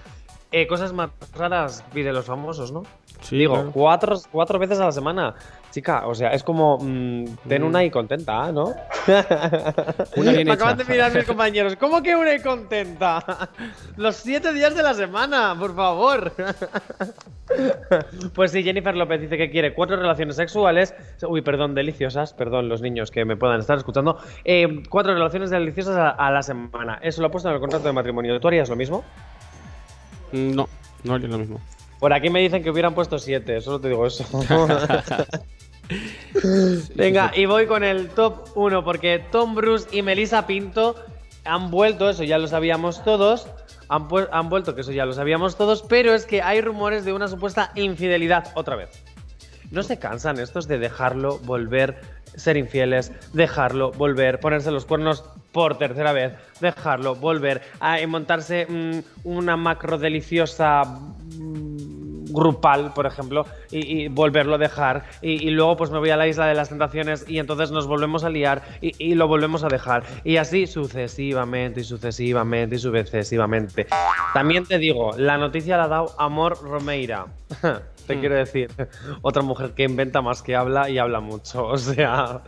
Eh, 0.53 0.67
cosas 0.67 0.93
más 0.93 1.11
raras 1.35 1.85
pide 1.93 2.13
los 2.13 2.25
famosos, 2.27 2.73
¿no? 2.73 2.83
Sí, 3.21 3.37
Digo, 3.37 3.55
claro. 3.55 3.71
cuatro, 3.73 4.17
cuatro 4.33 4.59
veces 4.59 4.81
a 4.81 4.87
la 4.87 4.93
semana. 4.93 5.35
Chica, 5.71 6.07
o 6.07 6.15
sea, 6.15 6.31
es 6.31 6.43
como 6.43 6.79
mm, 6.81 7.25
ten 7.49 7.63
Mm. 7.63 7.67
una 7.67 7.85
y 7.85 7.91
contenta, 7.91 8.51
¿no? 8.51 8.73
Una 10.17 10.33
bien 10.33 10.47
Me 10.49 10.53
acaban 10.55 10.75
hecha. 10.75 10.85
de 10.85 10.93
mirar 10.93 11.15
mis 11.15 11.25
compañeros. 11.25 11.77
¿Cómo 11.77 12.03
que 12.03 12.17
una 12.17 12.35
y 12.35 12.41
contenta? 12.43 13.51
Los 13.97 14.17
siete 14.17 14.53
días 14.53 14.75
de 14.75 14.83
la 14.83 14.95
semana, 14.95 15.55
por 15.59 15.75
favor. 15.77 16.33
Pues 18.35 18.53
sí, 18.53 18.63
Jennifer 18.63 18.95
López 18.95 19.21
dice 19.21 19.37
que 19.37 19.51
quiere 19.51 19.75
cuatro 19.75 19.97
relaciones 19.97 20.37
sexuales. 20.37 20.95
Uy, 21.29 21.43
perdón, 21.43 21.75
deliciosas. 21.75 22.33
Perdón, 22.33 22.69
los 22.69 22.81
niños 22.81 23.11
que 23.11 23.25
me 23.25 23.37
puedan 23.37 23.59
estar 23.61 23.77
escuchando. 23.77 24.19
Eh, 24.45 24.83
cuatro 24.89 25.13
relaciones 25.15 25.51
deliciosas 25.51 25.97
a, 25.97 26.11
a 26.11 26.31
la 26.31 26.43
semana. 26.43 27.01
Eso 27.03 27.21
lo 27.21 27.27
ha 27.27 27.31
puesto 27.31 27.49
en 27.49 27.55
el 27.57 27.61
contrato 27.61 27.87
de 27.87 27.93
matrimonio. 27.93 28.39
¿Tú 28.39 28.47
harías 28.49 28.69
lo 28.69 28.77
mismo? 28.77 29.03
Mm, 30.33 30.55
No, 30.55 30.69
no 31.03 31.15
haría 31.15 31.29
lo 31.29 31.39
mismo. 31.39 31.61
Por 32.01 32.15
aquí 32.15 32.31
me 32.31 32.41
dicen 32.41 32.63
que 32.63 32.71
hubieran 32.71 32.95
puesto 32.95 33.19
siete, 33.19 33.61
solo 33.61 33.79
te 33.79 33.89
digo 33.89 34.07
eso. 34.07 34.25
Venga, 36.95 37.33
y 37.35 37.45
voy 37.45 37.67
con 37.67 37.85
el 37.85 38.09
top 38.09 38.49
1, 38.55 38.85
porque 38.85 39.23
Tom 39.31 39.55
Bruce 39.55 39.87
y 39.93 40.01
Melissa 40.03 40.47
Pinto 40.47 40.95
han 41.45 41.71
vuelto, 41.71 42.09
eso 42.09 42.25
ya 42.25 42.39
lo 42.39 42.49
sabíamos 42.49 43.05
todos. 43.05 43.49
Han, 43.89 44.09
vuelto, 44.49 44.77
que 44.77 44.83
eso 44.83 44.93
ya 44.93 45.05
lo 45.05 45.13
sabíamos 45.13 45.57
todos, 45.57 45.83
pero 45.83 46.15
es 46.15 46.25
que 46.25 46.43
hay 46.43 46.61
rumores 46.61 47.05
de 47.05 47.13
una 47.13 47.27
supuesta 47.27 47.73
infidelidad 47.75 48.53
otra 48.55 48.77
vez. 48.77 48.91
¿No 49.73 49.83
se 49.83 49.99
cansan 49.99 50.39
estos 50.39 50.69
de 50.69 50.79
dejarlo, 50.79 51.41
volver, 51.41 52.01
ser 52.37 52.57
infieles, 52.57 53.11
dejarlo, 53.33 53.91
volver, 53.91 54.39
ponerse 54.39 54.71
los 54.71 54.87
cuernos 54.87 55.25
por 55.51 55.77
tercera 55.77 56.13
vez, 56.13 56.35
dejarlo, 56.61 57.17
volver, 57.17 57.63
a 57.81 57.99
montarse 58.07 58.67
mm, 58.69 59.01
una 59.25 59.57
macro 59.57 59.99
deliciosa 59.99 60.85
grupal, 62.33 62.93
por 62.95 63.07
ejemplo, 63.07 63.47
y, 63.71 64.05
y 64.05 64.09
volverlo 64.09 64.55
a 64.55 64.59
dejar, 64.59 65.05
y, 65.23 65.47
y 65.47 65.51
luego 65.51 65.77
pues 65.77 65.91
me 65.91 65.99
voy 65.99 66.11
a 66.11 66.17
la 66.17 66.27
isla 66.27 66.47
de 66.47 66.55
las 66.55 66.69
tentaciones 66.69 67.25
y 67.29 67.39
entonces 67.39 67.71
nos 67.71 67.87
volvemos 67.87 68.25
a 68.25 68.31
liar 68.31 68.63
y, 68.81 68.93
y 68.99 69.15
lo 69.15 69.29
volvemos 69.29 69.65
a 69.65 69.69
dejar, 69.69 70.05
y 70.25 70.37
así 70.37 70.67
sucesivamente 70.67 71.81
y 71.81 71.85
sucesivamente 71.85 72.77
y 72.77 72.79
sucesivamente. 72.79 73.87
También 74.35 74.65
te 74.67 74.79
digo, 74.79 75.13
la 75.17 75.39
noticia 75.39 75.77
la 75.77 75.85
ha 75.85 75.89
dado 75.89 76.15
Amor 76.19 76.63
Romeira. 76.63 77.27
Te 78.11 78.19
quiero 78.19 78.35
decir, 78.35 78.71
otra 79.23 79.43
mujer 79.43 79.71
que 79.71 79.85
inventa 79.85 80.21
más 80.21 80.43
que 80.43 80.57
habla 80.57 80.91
y 80.91 80.99
habla 80.99 81.21
mucho. 81.21 81.69
O 81.71 81.79
sea, 81.79 82.43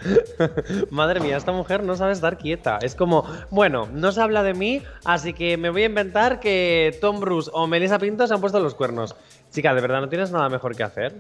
madre 0.91 1.21
mía, 1.21 1.37
esta 1.37 1.53
mujer 1.53 1.85
no 1.85 1.97
sabe 1.97 2.13
estar 2.13 2.37
quieta. 2.37 2.79
Es 2.83 2.95
como, 2.95 3.25
bueno, 3.51 3.89
no 3.93 4.11
se 4.13 4.21
habla 4.21 4.43
de 4.43 4.53
mí, 4.55 4.83
así 5.05 5.33
que 5.33 5.57
me 5.57 5.71
voy 5.71 5.85
a 5.85 5.87
inventar 5.87 6.41
que 6.41 6.99
Tom 7.01 7.21
Bruce 7.21 7.51
o 7.55 7.67
Melissa 7.67 7.99
Pinto 7.99 8.27
se 8.27 8.35
han 8.35 8.41
puesto 8.41 8.59
los 8.61 8.75
cuernos. 8.75 9.15
Chica, 9.53 9.75
¿de 9.75 9.81
verdad 9.81 10.01
no 10.01 10.09
tienes 10.09 10.31
nada 10.31 10.49
mejor 10.49 10.75
que 10.75 10.83
hacer? 10.83 11.15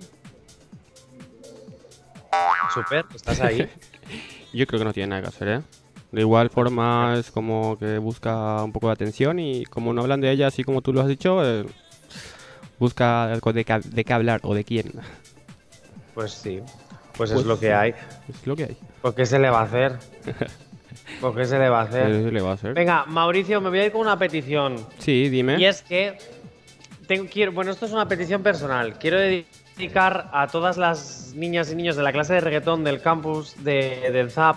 Super, 2.72 3.04
¿estás 3.14 3.40
ahí? 3.40 3.68
Yo 4.54 4.66
creo 4.66 4.78
que 4.80 4.84
no 4.84 4.92
tiene 4.92 5.08
nada 5.08 5.22
que 5.22 5.28
hacer, 5.28 5.48
¿eh? 5.48 5.60
De 6.10 6.20
igual 6.22 6.50
forma 6.50 7.14
es 7.18 7.30
como 7.30 7.78
que 7.78 7.98
busca 7.98 8.62
un 8.62 8.72
poco 8.72 8.88
de 8.88 8.92
atención 8.94 9.38
y 9.38 9.64
como 9.64 9.92
no 9.92 10.02
hablan 10.02 10.20
de 10.20 10.30
ella 10.30 10.46
así 10.46 10.62
como 10.64 10.82
tú 10.82 10.92
lo 10.92 11.00
has 11.00 11.08
dicho, 11.08 11.42
eh, 11.44 11.64
busca 12.78 13.24
algo 13.32 13.52
de, 13.52 13.64
de 13.84 14.04
qué 14.04 14.12
hablar 14.12 14.40
o 14.44 14.54
de 14.54 14.64
quién. 14.64 14.92
Pues 16.14 16.32
sí, 16.32 16.60
pues, 17.16 17.30
es 17.30 17.34
Pues 17.36 17.46
lo 17.46 17.58
que 17.58 17.66
sí. 17.66 17.72
hay. 17.72 17.94
Es 18.28 18.46
lo 18.46 18.56
que 18.56 18.64
hay. 18.64 18.76
¿Por 19.00 19.14
qué 19.14 19.24
se 19.24 19.38
le 19.38 19.48
va 19.48 19.60
a 19.60 19.64
hacer? 19.64 19.98
¿Por 21.20 21.34
qué 21.34 21.46
se 21.46 21.58
le 21.58 21.68
va 21.70 21.80
a 21.80 21.84
hacer? 21.84 22.06
¿Qué 22.24 22.30
le 22.30 22.40
va 22.42 22.50
a 22.50 22.54
hacer? 22.54 22.74
Venga, 22.74 23.04
Mauricio, 23.06 23.60
me 23.62 23.70
voy 23.70 23.78
a 23.78 23.86
ir 23.86 23.92
con 23.92 24.02
una 24.02 24.18
petición. 24.18 24.76
Sí, 24.98 25.28
dime. 25.30 25.58
Y 25.58 25.64
es 25.64 25.80
que 25.82 26.18
bueno, 27.52 27.70
esto 27.70 27.86
es 27.86 27.92
una 27.92 28.06
petición 28.08 28.42
personal. 28.42 28.98
Quiero 28.98 29.18
dedicar 29.18 30.30
a 30.32 30.46
todas 30.46 30.76
las 30.76 31.32
niñas 31.34 31.70
y 31.70 31.74
niños 31.74 31.96
de 31.96 32.02
la 32.02 32.12
clase 32.12 32.34
de 32.34 32.40
reggaetón 32.40 32.84
del 32.84 33.00
campus 33.00 33.54
de, 33.64 34.10
del 34.12 34.30
ZAP, 34.30 34.56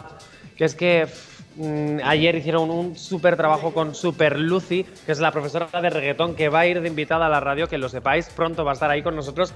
que 0.56 0.66
es 0.66 0.76
que 0.76 1.08
mm, 1.56 2.00
ayer 2.04 2.36
hicieron 2.36 2.70
un 2.70 2.96
súper 2.96 3.38
trabajo 3.38 3.74
con 3.74 3.96
Super 3.96 4.40
Lucy, 4.40 4.86
que 5.06 5.12
es 5.12 5.20
la 5.20 5.32
profesora 5.32 5.68
de 5.82 5.90
reggaetón 5.90 6.36
que 6.36 6.50
va 6.50 6.62
a 6.62 6.68
ir 6.68 6.82
de 6.82 6.88
invitada 6.88 7.26
a 7.28 7.30
la 7.30 7.40
radio, 7.40 7.68
que 7.68 7.78
lo 7.78 7.90
sepáis, 7.90 8.30
pronto 8.30 8.64
va 8.64 8.72
a 8.72 8.74
estar 8.74 8.90
ahí 8.90 9.02
con 9.02 9.16
nosotros. 9.16 9.54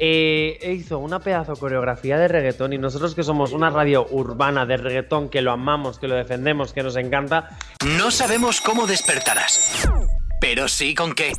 Eh, 0.00 0.58
e 0.62 0.72
hizo 0.74 1.00
una 1.00 1.18
pedazo 1.18 1.56
coreografía 1.56 2.18
de 2.18 2.28
reggaetón 2.28 2.72
y 2.72 2.78
nosotros 2.78 3.16
que 3.16 3.24
somos 3.24 3.52
una 3.52 3.68
radio 3.70 4.06
urbana 4.10 4.64
de 4.64 4.76
reggaetón, 4.76 5.28
que 5.28 5.42
lo 5.42 5.50
amamos, 5.50 5.98
que 5.98 6.06
lo 6.06 6.14
defendemos, 6.14 6.72
que 6.72 6.84
nos 6.84 6.94
encanta, 6.96 7.58
No 7.96 8.12
sabemos 8.12 8.60
cómo 8.60 8.86
despertarás, 8.86 9.88
pero 10.40 10.68
sí 10.68 10.94
con 10.94 11.14
qué. 11.14 11.32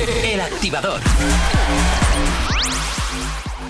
El 0.00 0.40
activador. 0.40 0.98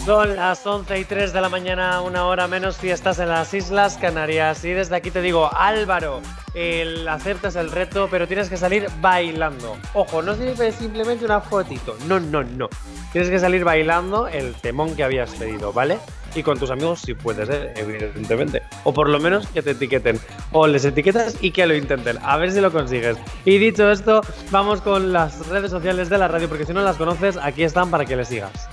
Son 0.04 0.36
las 0.36 0.64
11 0.64 1.00
y 1.00 1.04
3 1.04 1.32
de 1.32 1.40
la 1.40 1.48
mañana, 1.48 2.00
una 2.02 2.24
hora 2.26 2.46
menos 2.46 2.76
fiestas 2.76 3.18
en 3.18 3.30
las 3.30 3.52
Islas 3.52 3.98
Canarias. 4.00 4.64
Y 4.64 4.70
desde 4.70 4.94
aquí 4.94 5.10
te 5.10 5.22
digo, 5.22 5.50
Álvaro, 5.52 6.20
el 6.54 7.08
aceptas 7.08 7.56
el 7.56 7.72
reto, 7.72 8.06
pero 8.08 8.28
tienes 8.28 8.48
que 8.48 8.56
salir 8.56 8.86
bailando. 9.00 9.76
Ojo, 9.92 10.22
no 10.22 10.36
sirve 10.36 10.70
simplemente 10.70 11.24
una 11.24 11.40
fotito. 11.40 11.96
No, 12.06 12.20
no, 12.20 12.44
no. 12.44 12.68
Tienes 13.10 13.28
que 13.28 13.40
salir 13.40 13.64
bailando 13.64 14.28
el 14.28 14.54
temón 14.54 14.94
que 14.94 15.02
habías 15.02 15.30
pedido, 15.30 15.72
¿vale? 15.72 15.98
Y 16.34 16.42
con 16.42 16.58
tus 16.58 16.70
amigos 16.70 17.00
si 17.00 17.14
puedes, 17.14 17.48
¿eh? 17.48 17.72
evidentemente. 17.76 18.62
O 18.84 18.92
por 18.92 19.08
lo 19.08 19.18
menos 19.18 19.46
que 19.48 19.62
te 19.62 19.72
etiqueten. 19.72 20.20
O 20.52 20.66
les 20.66 20.84
etiquetas 20.84 21.36
y 21.40 21.50
que 21.50 21.66
lo 21.66 21.74
intenten. 21.74 22.18
A 22.22 22.36
ver 22.36 22.52
si 22.52 22.60
lo 22.60 22.70
consigues. 22.70 23.16
Y 23.44 23.58
dicho 23.58 23.90
esto, 23.90 24.20
vamos 24.50 24.80
con 24.80 25.12
las 25.12 25.48
redes 25.48 25.70
sociales 25.70 26.08
de 26.08 26.18
la 26.18 26.28
radio, 26.28 26.48
porque 26.48 26.66
si 26.66 26.72
no 26.72 26.82
las 26.82 26.96
conoces, 26.96 27.36
aquí 27.36 27.62
están 27.62 27.90
para 27.90 28.04
que 28.04 28.16
les 28.16 28.28
sigas. 28.28 28.68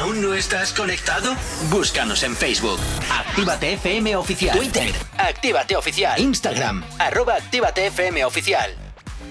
¿Aún 0.00 0.20
no 0.20 0.34
estás 0.34 0.72
conectado? 0.72 1.34
Búscanos 1.70 2.22
en 2.22 2.36
Facebook. 2.36 2.78
Actívate 3.10 3.74
FM 3.74 4.16
Oficial. 4.16 4.56
Twitter. 4.56 4.92
Actívate 5.16 5.76
Oficial. 5.76 6.20
Instagram. 6.20 6.84
Arroba 6.98 7.36
Actívate 7.36 7.86
FM 7.86 8.24
Oficial. 8.24 8.83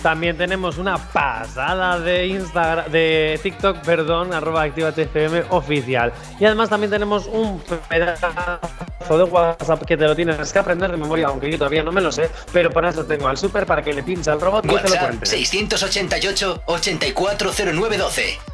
También 0.03 0.37
tenemos 0.37 0.77
una 0.77 0.97
pasada 0.97 1.97
de 1.97 2.27
Instagram, 2.27 2.91
de 2.91 3.39
TikTok, 3.41 3.77
perdón, 3.85 4.33
arroba 4.33 4.63
activatfm 4.63 5.45
oficial. 5.49 6.11
Y 6.41 6.45
además 6.45 6.69
también 6.69 6.91
tenemos 6.91 7.25
un 7.25 7.63
pedazo 7.87 9.17
de 9.17 9.23
WhatsApp 9.23 9.85
que 9.85 9.95
te 9.95 10.05
lo 10.05 10.13
tienes 10.13 10.51
que 10.51 10.59
aprender 10.59 10.91
de 10.91 10.97
memoria, 10.97 11.27
aunque 11.27 11.49
yo 11.49 11.57
todavía 11.57 11.83
no 11.83 11.93
me 11.93 12.01
lo 12.01 12.11
sé, 12.11 12.29
pero 12.51 12.69
para 12.69 12.89
eso 12.89 13.05
tengo 13.05 13.29
al 13.29 13.37
super 13.37 13.65
para 13.65 13.81
que 13.81 13.93
le 13.93 14.03
pinche 14.03 14.29
al 14.29 14.41
robot 14.41 14.65
y 14.65 14.75
te 14.75 14.89
lo 14.89 14.97
cuente. 14.97 15.25
688 15.25 16.63
840912. 16.65 18.52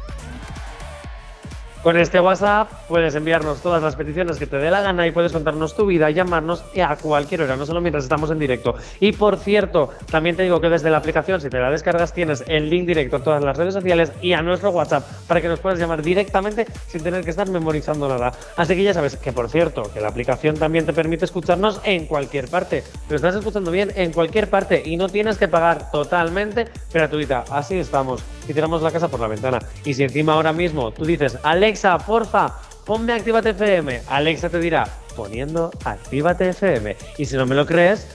Con 1.82 1.96
este 1.96 2.20
WhatsApp 2.20 2.70
puedes 2.88 3.14
enviarnos 3.14 3.62
todas 3.62 3.82
las 3.82 3.96
peticiones 3.96 4.36
que 4.36 4.46
te 4.46 4.58
dé 4.58 4.70
la 4.70 4.82
gana 4.82 5.06
y 5.06 5.12
puedes 5.12 5.32
contarnos 5.32 5.74
tu 5.74 5.86
vida, 5.86 6.10
llamarnos 6.10 6.62
a 6.78 6.94
cualquier 6.96 7.40
hora, 7.40 7.56
no 7.56 7.64
solo 7.64 7.80
mientras 7.80 8.04
estamos 8.04 8.30
en 8.30 8.38
directo. 8.38 8.74
Y 9.00 9.12
por 9.12 9.38
cierto, 9.38 9.88
también 10.10 10.36
te 10.36 10.42
digo 10.42 10.60
que 10.60 10.68
desde 10.68 10.90
la 10.90 10.98
aplicación, 10.98 11.40
si 11.40 11.48
te 11.48 11.58
la 11.58 11.70
descargas, 11.70 12.12
tienes 12.12 12.44
el 12.48 12.68
link 12.68 12.86
directo 12.86 13.16
a 13.16 13.20
todas 13.20 13.42
las 13.42 13.56
redes 13.56 13.72
sociales 13.72 14.12
y 14.20 14.34
a 14.34 14.42
nuestro 14.42 14.72
WhatsApp 14.72 15.04
para 15.26 15.40
que 15.40 15.48
nos 15.48 15.58
puedas 15.60 15.78
llamar 15.78 16.02
directamente 16.02 16.66
sin 16.86 17.02
tener 17.02 17.24
que 17.24 17.30
estar 17.30 17.48
memorizando 17.48 18.06
nada. 18.08 18.32
Así 18.58 18.76
que 18.76 18.82
ya 18.82 18.92
sabes 18.92 19.16
que, 19.16 19.32
por 19.32 19.48
cierto, 19.48 19.90
que 19.94 20.02
la 20.02 20.08
aplicación 20.08 20.56
también 20.56 20.84
te 20.84 20.92
permite 20.92 21.24
escucharnos 21.24 21.80
en 21.84 22.04
cualquier 22.04 22.48
parte. 22.48 22.84
Lo 23.08 23.16
estás 23.16 23.36
escuchando 23.36 23.70
bien 23.70 23.90
en 23.96 24.12
cualquier 24.12 24.50
parte 24.50 24.82
y 24.84 24.98
no 24.98 25.08
tienes 25.08 25.38
que 25.38 25.48
pagar 25.48 25.90
totalmente 25.90 26.66
gratuita. 26.92 27.44
Así 27.50 27.78
estamos. 27.78 28.22
Y 28.46 28.52
tiramos 28.52 28.82
la 28.82 28.90
casa 28.90 29.08
por 29.08 29.20
la 29.20 29.28
ventana. 29.28 29.60
Y 29.84 29.94
si 29.94 30.02
encima 30.02 30.34
ahora 30.34 30.52
mismo 30.52 30.90
tú 30.90 31.04
dices, 31.04 31.38
Alexa, 31.70 31.98
porfa, 31.98 32.48
ponme 32.84 33.12
Actívate 33.12 33.50
FM, 33.50 34.02
Alexa 34.08 34.48
te 34.48 34.58
dirá, 34.58 34.88
poniendo 35.14 35.70
Actívate 35.84 36.48
FM. 36.48 36.96
Y 37.16 37.26
si 37.26 37.36
no 37.36 37.46
me 37.46 37.54
lo 37.54 37.64
crees, 37.64 38.08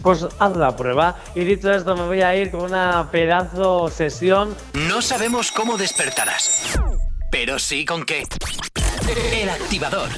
pues 0.00 0.28
haz 0.38 0.56
la 0.56 0.76
prueba. 0.76 1.16
Y 1.34 1.40
dicho 1.40 1.72
esto, 1.72 1.96
me 1.96 2.06
voy 2.06 2.22
a 2.22 2.36
ir 2.36 2.52
con 2.52 2.60
una 2.62 3.10
pedazo 3.10 3.88
sesión 3.88 4.54
No 4.74 5.02
sabemos 5.02 5.50
cómo 5.50 5.76
despertarás, 5.76 6.78
pero 7.32 7.58
sí 7.58 7.84
con 7.84 8.04
qué. 8.04 8.22
El 9.32 9.48
activador. 9.50 10.08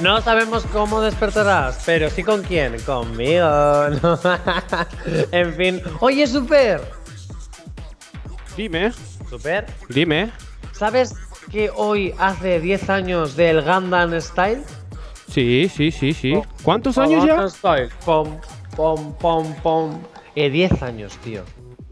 No 0.00 0.22
sabemos 0.22 0.64
cómo 0.72 1.02
despertarás, 1.02 1.82
pero 1.84 2.08
sí 2.08 2.22
con 2.22 2.42
quién. 2.44 2.80
Conmigo. 2.80 3.44
¿no? 4.02 4.18
en 5.32 5.54
fin. 5.54 5.82
Oye, 6.00 6.26
Super. 6.26 6.80
Dime, 8.56 8.90
Super. 9.30 9.66
dime. 9.88 10.30
¿Sabes 10.72 11.14
que 11.50 11.70
hoy 11.74 12.14
hace 12.18 12.60
10 12.60 12.90
años 12.90 13.36
del 13.36 13.62
Gundam 13.62 14.18
Style? 14.20 14.62
Sí, 15.28 15.70
sí, 15.74 15.90
sí, 15.90 16.12
sí. 16.12 16.34
¿Cuántos 16.62 16.96
años 16.98 17.24
ya? 17.26 17.48
Style. 17.48 17.90
Pom, 18.04 18.38
pom, 18.76 19.12
pom, 19.18 19.54
pom. 19.62 20.00
Eh, 20.34 20.50
10 20.50 20.82
años, 20.82 21.16
tío. 21.18 21.42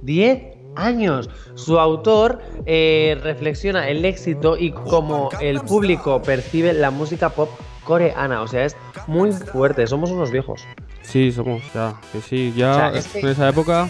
10 0.03 0.55
años. 0.77 1.29
Su 1.55 1.79
autor 1.79 2.41
eh, 2.65 3.19
reflexiona 3.23 3.89
el 3.89 4.05
éxito 4.05 4.57
y 4.57 4.73
cómo 4.73 5.31
el 5.41 5.61
público 5.63 6.23
percibe 6.23 6.73
la 6.73 6.91
música 6.91 7.31
pop 7.31 7.51
coreana. 7.85 8.43
O 8.43 8.47
sea, 8.47 8.65
es 8.65 8.77
muy 9.07 9.33
fuerte. 9.33 9.87
Somos 9.87 10.11
unos 10.11 10.31
viejos. 10.31 10.63
Sí, 11.03 11.31
somos, 11.33 11.63
ya, 11.75 11.95
que 12.13 12.21
sí, 12.21 12.53
ya 12.57 12.71
O 12.71 12.75
sea, 12.75 12.89
es 12.91 13.07
que- 13.09 13.21
en 13.21 13.29
esa 13.29 13.49
época. 13.49 13.89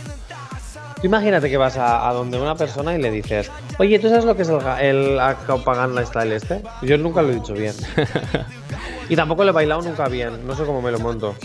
Tú 1.06 1.10
imagínate 1.10 1.48
que 1.48 1.56
vas 1.56 1.76
a, 1.76 2.08
a 2.08 2.12
donde 2.12 2.36
una 2.36 2.56
persona 2.56 2.92
y 2.92 3.00
le 3.00 3.12
dices, 3.12 3.48
oye, 3.78 3.96
¿tú 4.00 4.08
sabes 4.08 4.24
lo 4.24 4.34
que 4.34 4.42
es 4.42 4.48
el, 4.48 4.58
el 4.80 5.20
Akaupagan 5.20 6.04
Style 6.04 6.34
este? 6.34 6.62
Yo 6.82 6.98
nunca 6.98 7.22
lo 7.22 7.30
he 7.30 7.36
dicho 7.36 7.54
bien. 7.54 7.72
y 9.08 9.14
tampoco 9.14 9.44
lo 9.44 9.50
he 9.50 9.52
bailado 9.52 9.82
nunca 9.82 10.08
bien. 10.08 10.44
No 10.44 10.56
sé 10.56 10.64
cómo 10.64 10.82
me 10.82 10.90
lo 10.90 10.98
monto. 10.98 11.36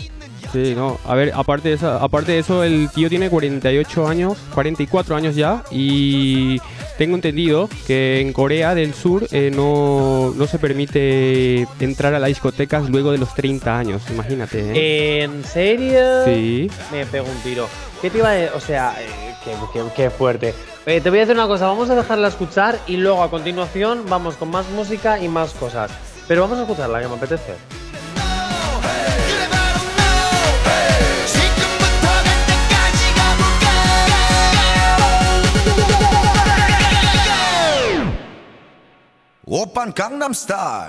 Sí, 0.52 0.74
no. 0.76 0.98
A 1.06 1.14
ver, 1.14 1.30
aparte 1.32 1.68
de, 1.68 1.76
eso, 1.76 1.92
aparte 1.92 2.32
de 2.32 2.40
eso, 2.40 2.64
el 2.64 2.90
tío 2.92 3.08
tiene 3.08 3.30
48 3.30 4.08
años, 4.08 4.36
44 4.52 5.14
años 5.14 5.36
ya, 5.36 5.62
y 5.70 6.60
tengo 7.02 7.16
entendido 7.16 7.68
que 7.86 8.20
en 8.20 8.32
Corea 8.32 8.76
del 8.76 8.94
Sur 8.94 9.26
eh, 9.32 9.50
no, 9.52 10.32
no 10.36 10.46
se 10.46 10.60
permite 10.60 11.66
entrar 11.80 12.14
a 12.14 12.20
las 12.20 12.28
discotecas 12.28 12.88
luego 12.88 13.10
de 13.10 13.18
los 13.18 13.34
30 13.34 13.76
años, 13.76 14.02
imagínate. 14.08 14.70
¿eh? 14.72 15.22
¿En 15.24 15.42
serio? 15.42 16.24
Sí. 16.24 16.70
Me 16.92 17.04
pego 17.06 17.26
un 17.26 17.42
tiro. 17.42 17.66
¿Qué 18.00 18.08
te 18.08 18.18
iba 18.18 18.28
a 18.30 18.32
decir? 18.34 18.52
O 18.56 18.60
sea, 18.60 18.94
eh, 19.00 19.34
qué, 19.44 19.50
qué- 19.72 19.82
qué 19.96 20.10
fuerte. 20.10 20.54
Eh, 20.86 21.00
te 21.00 21.10
voy 21.10 21.18
a 21.18 21.22
decir 21.22 21.34
una 21.34 21.48
cosa, 21.48 21.66
vamos 21.66 21.90
a 21.90 21.96
dejarla 21.96 22.28
escuchar 22.28 22.78
y 22.86 22.96
luego 22.98 23.22
a 23.24 23.30
continuación 23.30 24.04
vamos 24.08 24.36
con 24.36 24.50
más 24.52 24.68
música 24.70 25.18
y 25.20 25.28
más 25.28 25.54
cosas. 25.54 25.90
Pero 26.28 26.42
vamos 26.42 26.58
a 26.58 26.62
escucharla, 26.62 27.00
que 27.02 27.08
me 27.08 27.14
apetece. 27.14 27.54
오빤 39.45 39.93
강남스타일 39.93 40.87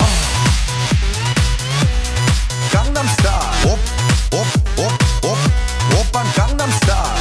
강남스타일 2.73 3.67
옵옵옵옵 3.67 5.37
오빤 6.01 6.25
강남스타일 6.35 6.35
강남스타일 6.35 7.12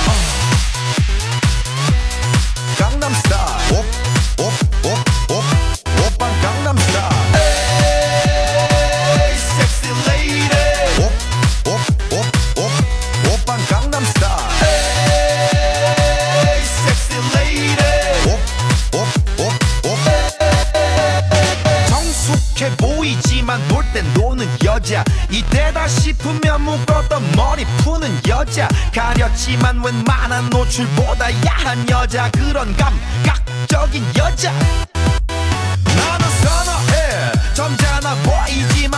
싶으면 26.32 26.62
묶었던 26.62 27.32
머리 27.36 27.64
푸는 27.78 28.08
여자. 28.28 28.68
가렸지만 28.94 29.82
웬만한 29.84 30.48
노출보다 30.50 31.26
야한 31.46 31.88
여자. 31.90 32.30
그런 32.30 32.74
감각적인 32.76 34.04
여자. 34.16 34.52
나는 35.84 36.26
선어해. 36.42 37.32
점잖아 37.54 38.14
보이지만 38.22 38.91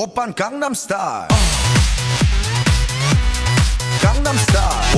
오빤 0.00 0.34
강남스타일 0.34 1.28
강남스타일 4.02 4.96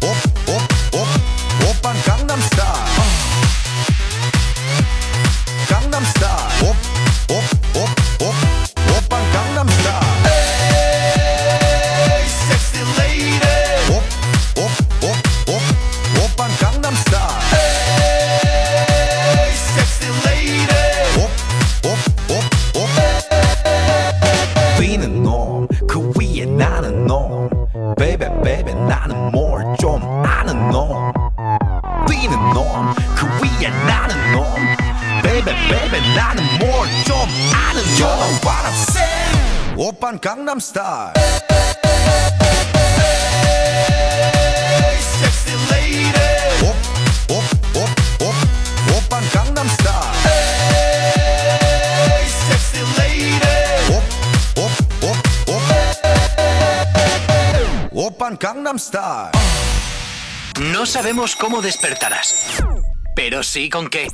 옵옵옵옵 0.00 1.06
오빤 1.68 1.94
오빤 40.00 40.18
강남스타일 40.18 41.12
Sexy 44.98 45.52
lady 45.70 46.12
옵옵옵옵 46.62 47.84
오빤 48.96 49.22
강남스타일 49.28 50.16
Sexy 52.24 52.80
lady 52.96 53.36
옵옵옵옵 54.56 55.60
오빤 57.92 58.38
강남스타일 58.38 59.32
No 60.72 60.86
sabemos 60.86 61.36
cómo 61.36 61.60
despertarás, 61.60 62.62
pero 63.14 63.42
sí 63.42 63.68
con 63.68 63.90
qué. 63.90 64.08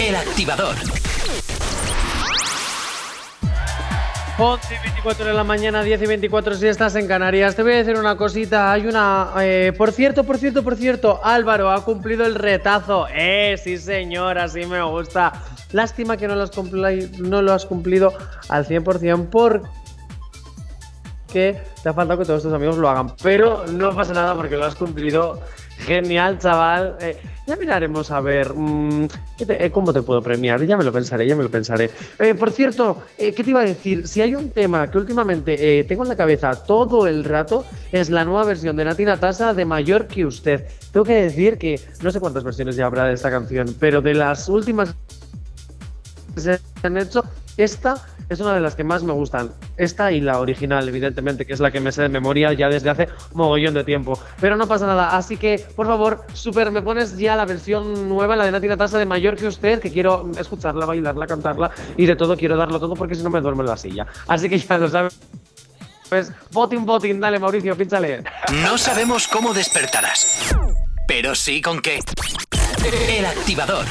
El 0.00 0.16
activador. 0.16 0.74
11 4.39 4.73
y 4.73 4.79
24 4.81 5.25
de 5.25 5.33
la 5.33 5.43
mañana, 5.43 5.83
10 5.83 6.01
y 6.01 6.05
24 6.07 6.55
si 6.55 6.67
estás 6.67 6.95
en 6.95 7.07
Canarias. 7.07 7.55
Te 7.55 7.61
voy 7.61 7.73
a 7.73 7.77
decir 7.77 7.95
una 7.95 8.17
cosita. 8.17 8.71
Hay 8.71 8.87
una. 8.87 9.31
eh, 9.41 9.73
por 9.77 9.91
cierto, 9.91 10.23
por 10.23 10.39
cierto, 10.39 10.63
por 10.63 10.75
cierto. 10.75 11.19
Álvaro 11.23 11.69
ha 11.69 11.85
cumplido 11.85 12.25
el 12.25 12.33
retazo. 12.33 13.05
Eh, 13.13 13.55
sí, 13.63 13.77
señor, 13.77 14.39
así 14.39 14.65
me 14.65 14.81
gusta. 14.81 15.33
Lástima 15.71 16.17
que 16.17 16.27
no 16.27 16.35
lo 16.35 16.43
has, 16.43 16.51
no 17.19 17.41
lo 17.43 17.53
has 17.53 17.65
cumplido 17.65 18.11
al 18.49 18.65
100% 18.65 18.83
porque 18.83 19.61
te 21.41 21.89
ha 21.89 21.93
faltado 21.93 22.19
que 22.19 22.25
todos 22.25 22.43
tus 22.43 22.53
amigos 22.53 22.77
lo 22.77 22.87
hagan. 22.89 23.11
Pero 23.21 23.65
no 23.67 23.95
pasa 23.95 24.13
nada 24.13 24.35
porque 24.35 24.55
lo 24.57 24.65
has 24.65 24.75
cumplido. 24.75 25.39
Genial, 25.79 26.37
chaval. 26.39 26.95
Eh, 27.01 27.17
ya 27.47 27.55
miraremos 27.57 28.09
a 28.11 28.21
ver 28.21 28.53
mm, 28.53 29.07
¿qué 29.37 29.45
te- 29.45 29.65
eh, 29.65 29.71
cómo 29.71 29.91
te 29.91 30.01
puedo 30.01 30.21
premiar. 30.21 30.63
Ya 30.65 30.77
me 30.77 30.83
lo 30.83 30.93
pensaré, 30.93 31.27
ya 31.27 31.35
me 31.35 31.43
lo 31.43 31.49
pensaré. 31.49 31.89
Eh, 32.19 32.35
por 32.35 32.51
cierto, 32.51 33.01
¿qué 33.17 33.33
te 33.33 33.49
iba 33.49 33.61
a 33.61 33.65
decir? 33.65 34.07
Si 34.07 34.21
hay 34.21 34.35
un 34.35 34.51
tema 34.51 34.89
que 34.89 34.97
últimamente 34.99 35.83
tengo 35.85 36.03
en 36.03 36.09
la 36.09 36.15
cabeza 36.15 36.53
todo 36.63 37.07
el 37.07 37.23
rato, 37.25 37.65
es 37.91 38.09
la 38.09 38.23
nueva 38.23 38.45
versión 38.45 38.77
de 38.77 38.85
Nati 38.85 39.03
Natasa 39.03 39.53
de 39.53 39.65
Mayor 39.65 40.07
que 40.07 40.25
usted. 40.25 40.67
Tengo 40.91 41.05
que 41.05 41.15
decir 41.23 41.57
que 41.57 41.81
no 42.01 42.11
sé 42.11 42.19
cuántas 42.19 42.43
versiones 42.43 42.75
ya 42.75 42.85
habrá 42.85 43.05
de 43.05 43.13
esta 43.15 43.29
canción, 43.31 43.75
pero 43.79 43.99
de 44.01 44.13
las 44.13 44.47
últimas 44.47 44.95
que 46.35 46.41
se 46.41 46.59
han 46.83 46.97
hecho, 46.97 47.25
esta 47.57 47.95
es 48.29 48.39
una 48.39 48.53
de 48.53 48.59
las 48.61 48.75
que 48.75 48.83
más 48.83 49.03
me 49.03 49.13
gustan. 49.13 49.51
Esta 49.77 50.11
y 50.11 50.21
la 50.21 50.39
original, 50.39 50.87
evidentemente, 50.87 51.45
que 51.45 51.53
es 51.53 51.59
la 51.59 51.71
que 51.71 51.79
me 51.79 51.91
sé 51.91 52.01
de 52.01 52.09
memoria 52.09 52.53
ya 52.53 52.69
desde 52.69 52.89
hace 52.89 53.09
mogollón 53.33 53.73
de 53.73 53.83
tiempo. 53.83 54.19
Pero 54.39 54.55
no 54.55 54.67
pasa 54.67 54.87
nada, 54.87 55.15
así 55.15 55.37
que, 55.37 55.63
por 55.75 55.87
favor, 55.87 56.25
super, 56.33 56.71
me 56.71 56.81
pones 56.81 57.17
ya 57.17 57.35
la 57.35 57.45
versión 57.45 58.09
nueva, 58.09 58.35
la 58.35 58.45
de 58.45 58.51
Nati 58.51 58.67
Natasa 58.67 58.97
de 58.97 59.05
mayor 59.05 59.35
que 59.35 59.47
usted, 59.47 59.79
que 59.79 59.91
quiero 59.91 60.31
escucharla, 60.37 60.85
bailarla, 60.85 61.27
cantarla 61.27 61.71
y 61.97 62.05
de 62.05 62.15
todo, 62.15 62.35
quiero 62.37 62.57
darlo 62.57 62.79
todo 62.79 62.95
porque 62.95 63.15
si 63.15 63.23
no 63.23 63.29
me 63.29 63.41
duermo 63.41 63.61
en 63.61 63.67
la 63.67 63.77
silla. 63.77 64.07
Así 64.27 64.49
que 64.49 64.57
ya 64.57 64.77
lo 64.77 64.89
sabes. 64.89 65.19
Pues, 66.09 66.31
voting, 66.51 66.85
voting, 66.85 67.19
dale 67.19 67.39
Mauricio, 67.39 67.75
pínchale. 67.75 68.23
No 68.63 68.77
sabemos 68.77 69.27
cómo 69.27 69.53
despertarás, 69.53 70.55
pero 71.07 71.33
sí 71.33 71.61
con 71.61 71.81
qué. 71.81 71.99
El 73.09 73.25
activador. 73.25 73.85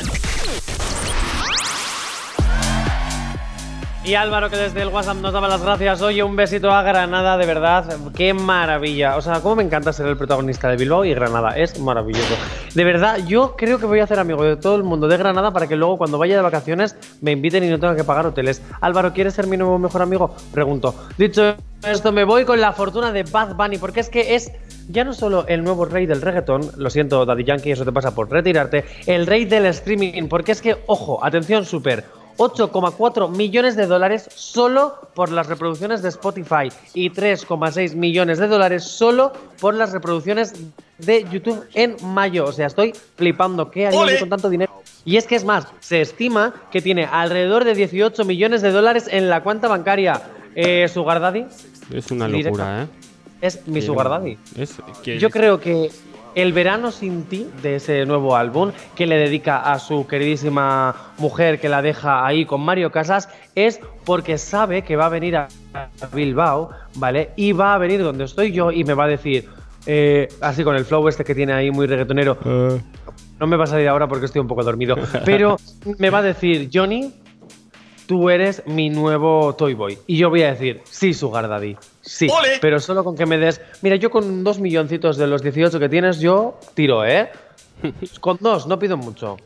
Y 4.04 4.14
Álvaro, 4.16 4.50
que 4.50 4.56
desde 4.56 4.82
el 4.82 4.88
WhatsApp 4.88 5.18
nos 5.18 5.32
daba 5.32 5.46
las 5.46 5.62
gracias. 5.62 6.02
Oye, 6.02 6.24
un 6.24 6.34
besito 6.34 6.72
a 6.72 6.82
Granada, 6.82 7.36
de 7.38 7.46
verdad. 7.46 7.96
Qué 8.16 8.34
maravilla. 8.34 9.16
O 9.16 9.22
sea, 9.22 9.40
cómo 9.40 9.54
me 9.54 9.62
encanta 9.62 9.92
ser 9.92 10.08
el 10.08 10.16
protagonista 10.16 10.68
de 10.68 10.76
Bilbao 10.76 11.04
y 11.04 11.14
Granada. 11.14 11.56
Es 11.56 11.78
maravilloso. 11.78 12.34
De 12.74 12.82
verdad, 12.82 13.18
yo 13.24 13.54
creo 13.56 13.78
que 13.78 13.86
voy 13.86 14.00
a 14.00 14.04
hacer 14.04 14.18
amigo 14.18 14.42
de 14.42 14.56
todo 14.56 14.74
el 14.74 14.82
mundo 14.82 15.06
de 15.06 15.16
Granada 15.18 15.52
para 15.52 15.68
que 15.68 15.76
luego, 15.76 15.98
cuando 15.98 16.18
vaya 16.18 16.34
de 16.34 16.42
vacaciones, 16.42 16.96
me 17.20 17.30
inviten 17.30 17.62
y 17.62 17.68
no 17.68 17.78
tenga 17.78 17.94
que 17.94 18.02
pagar 18.02 18.26
hoteles. 18.26 18.60
Álvaro, 18.80 19.12
¿quieres 19.12 19.34
ser 19.34 19.46
mi 19.46 19.56
nuevo 19.56 19.78
mejor 19.78 20.02
amigo? 20.02 20.34
Pregunto. 20.52 20.96
Dicho 21.16 21.54
esto, 21.84 22.10
me 22.10 22.24
voy 22.24 22.44
con 22.44 22.60
la 22.60 22.72
fortuna 22.72 23.12
de 23.12 23.22
Bad 23.22 23.54
Bunny, 23.54 23.78
porque 23.78 24.00
es 24.00 24.08
que 24.08 24.34
es 24.34 24.50
ya 24.88 25.04
no 25.04 25.14
solo 25.14 25.46
el 25.46 25.62
nuevo 25.62 25.84
rey 25.84 26.06
del 26.06 26.22
reggaetón, 26.22 26.72
lo 26.76 26.90
siento, 26.90 27.24
Daddy 27.24 27.44
Yankee, 27.44 27.70
eso 27.70 27.84
te 27.84 27.92
pasa 27.92 28.14
por 28.14 28.28
retirarte, 28.28 28.84
el 29.06 29.26
rey 29.26 29.44
del 29.44 29.66
streaming, 29.66 30.26
porque 30.28 30.52
es 30.52 30.60
que, 30.60 30.76
ojo, 30.86 31.24
atención, 31.24 31.64
super. 31.64 32.04
8,4 32.36 33.28
millones 33.30 33.76
de 33.76 33.86
dólares 33.86 34.28
solo 34.34 34.98
por 35.14 35.30
las 35.30 35.46
reproducciones 35.46 36.02
de 36.02 36.08
Spotify 36.08 36.68
y 36.94 37.10
3,6 37.10 37.94
millones 37.94 38.38
de 38.38 38.48
dólares 38.48 38.84
solo 38.84 39.32
por 39.60 39.74
las 39.74 39.92
reproducciones 39.92 40.54
de 40.98 41.24
YouTube 41.30 41.64
en 41.74 41.96
mayo. 42.02 42.44
O 42.44 42.52
sea, 42.52 42.66
estoy 42.66 42.92
flipando. 43.16 43.70
¿Qué 43.70 43.86
haría 43.86 44.06
yo 44.14 44.20
con 44.20 44.28
tanto 44.28 44.48
dinero? 44.48 44.72
Y 45.04 45.16
es 45.16 45.26
que 45.26 45.34
es 45.36 45.44
más, 45.44 45.66
se 45.80 46.00
estima 46.00 46.54
que 46.70 46.80
tiene 46.80 47.04
alrededor 47.04 47.64
de 47.64 47.74
18 47.74 48.24
millones 48.24 48.62
de 48.62 48.70
dólares 48.70 49.08
en 49.10 49.28
la 49.28 49.42
cuenta 49.42 49.68
bancaria. 49.68 50.22
Eh, 50.54 50.86
Sugar 50.88 51.18
Daddy 51.20 51.46
Es 51.92 52.10
una 52.10 52.26
Directa. 52.26 52.48
locura, 52.50 52.82
¿eh? 52.82 52.86
es 53.40 53.66
mi 53.66 53.80
Que- 53.80 53.86
Sugar 53.86 54.08
Daddy. 54.10 54.38
Es, 54.56 54.76
que 55.02 55.18
Yo 55.18 55.30
creo 55.30 55.58
que 55.58 55.90
El 56.34 56.52
verano 56.52 56.90
sin 56.90 57.24
ti 57.24 57.46
de 57.62 57.76
ese 57.76 58.06
nuevo 58.06 58.36
álbum 58.36 58.72
que 58.96 59.06
le 59.06 59.16
dedica 59.16 59.58
a 59.58 59.78
su 59.78 60.06
queridísima 60.06 61.12
mujer 61.18 61.60
que 61.60 61.68
la 61.68 61.82
deja 61.82 62.26
ahí 62.26 62.46
con 62.46 62.62
Mario 62.62 62.90
Casas 62.90 63.28
es 63.54 63.80
porque 64.04 64.38
sabe 64.38 64.82
que 64.82 64.96
va 64.96 65.06
a 65.06 65.10
venir 65.10 65.36
a 65.36 65.48
Bilbao, 66.12 66.70
¿vale? 66.96 67.30
Y 67.36 67.52
va 67.52 67.74
a 67.74 67.78
venir 67.78 68.02
donde 68.02 68.24
estoy 68.24 68.52
yo 68.52 68.72
y 68.72 68.82
me 68.84 68.94
va 68.94 69.04
a 69.04 69.08
decir, 69.08 69.46
eh, 69.86 70.28
así 70.40 70.64
con 70.64 70.74
el 70.74 70.84
flow 70.84 71.06
este 71.08 71.22
que 71.22 71.34
tiene 71.34 71.52
ahí 71.52 71.70
muy 71.70 71.86
reggaetonero, 71.86 72.38
no 73.38 73.46
me 73.46 73.56
va 73.56 73.64
a 73.64 73.66
salir 73.66 73.88
ahora 73.88 74.08
porque 74.08 74.26
estoy 74.26 74.40
un 74.40 74.48
poco 74.48 74.62
dormido, 74.62 74.96
pero 75.24 75.58
me 75.98 76.08
va 76.08 76.18
a 76.18 76.22
decir, 76.22 76.70
Johnny, 76.72 77.12
tú 78.06 78.30
eres 78.30 78.62
mi 78.66 78.90
nuevo 78.90 79.54
Toy 79.54 79.74
Boy. 79.74 79.98
Y 80.06 80.16
yo 80.16 80.30
voy 80.30 80.42
a 80.42 80.52
decir, 80.52 80.82
sí, 80.84 81.14
Sugar 81.14 81.48
Daddy, 81.48 81.76
sí. 82.00 82.28
¡Ole! 82.30 82.58
Pero 82.60 82.80
solo 82.80 83.04
con 83.04 83.16
que 83.16 83.26
me 83.26 83.38
des. 83.38 83.60
Mira, 83.82 83.96
yo 83.96 84.10
con 84.10 84.44
dos 84.44 84.58
milloncitos 84.58 85.16
de 85.16 85.26
los 85.26 85.42
18 85.42 85.78
que 85.78 85.88
tienes, 85.88 86.20
yo 86.20 86.58
tiro, 86.74 87.04
¿eh? 87.04 87.30
Con 88.20 88.38
dos, 88.40 88.66
no 88.66 88.78
pido 88.78 88.96
mucho. 88.96 89.36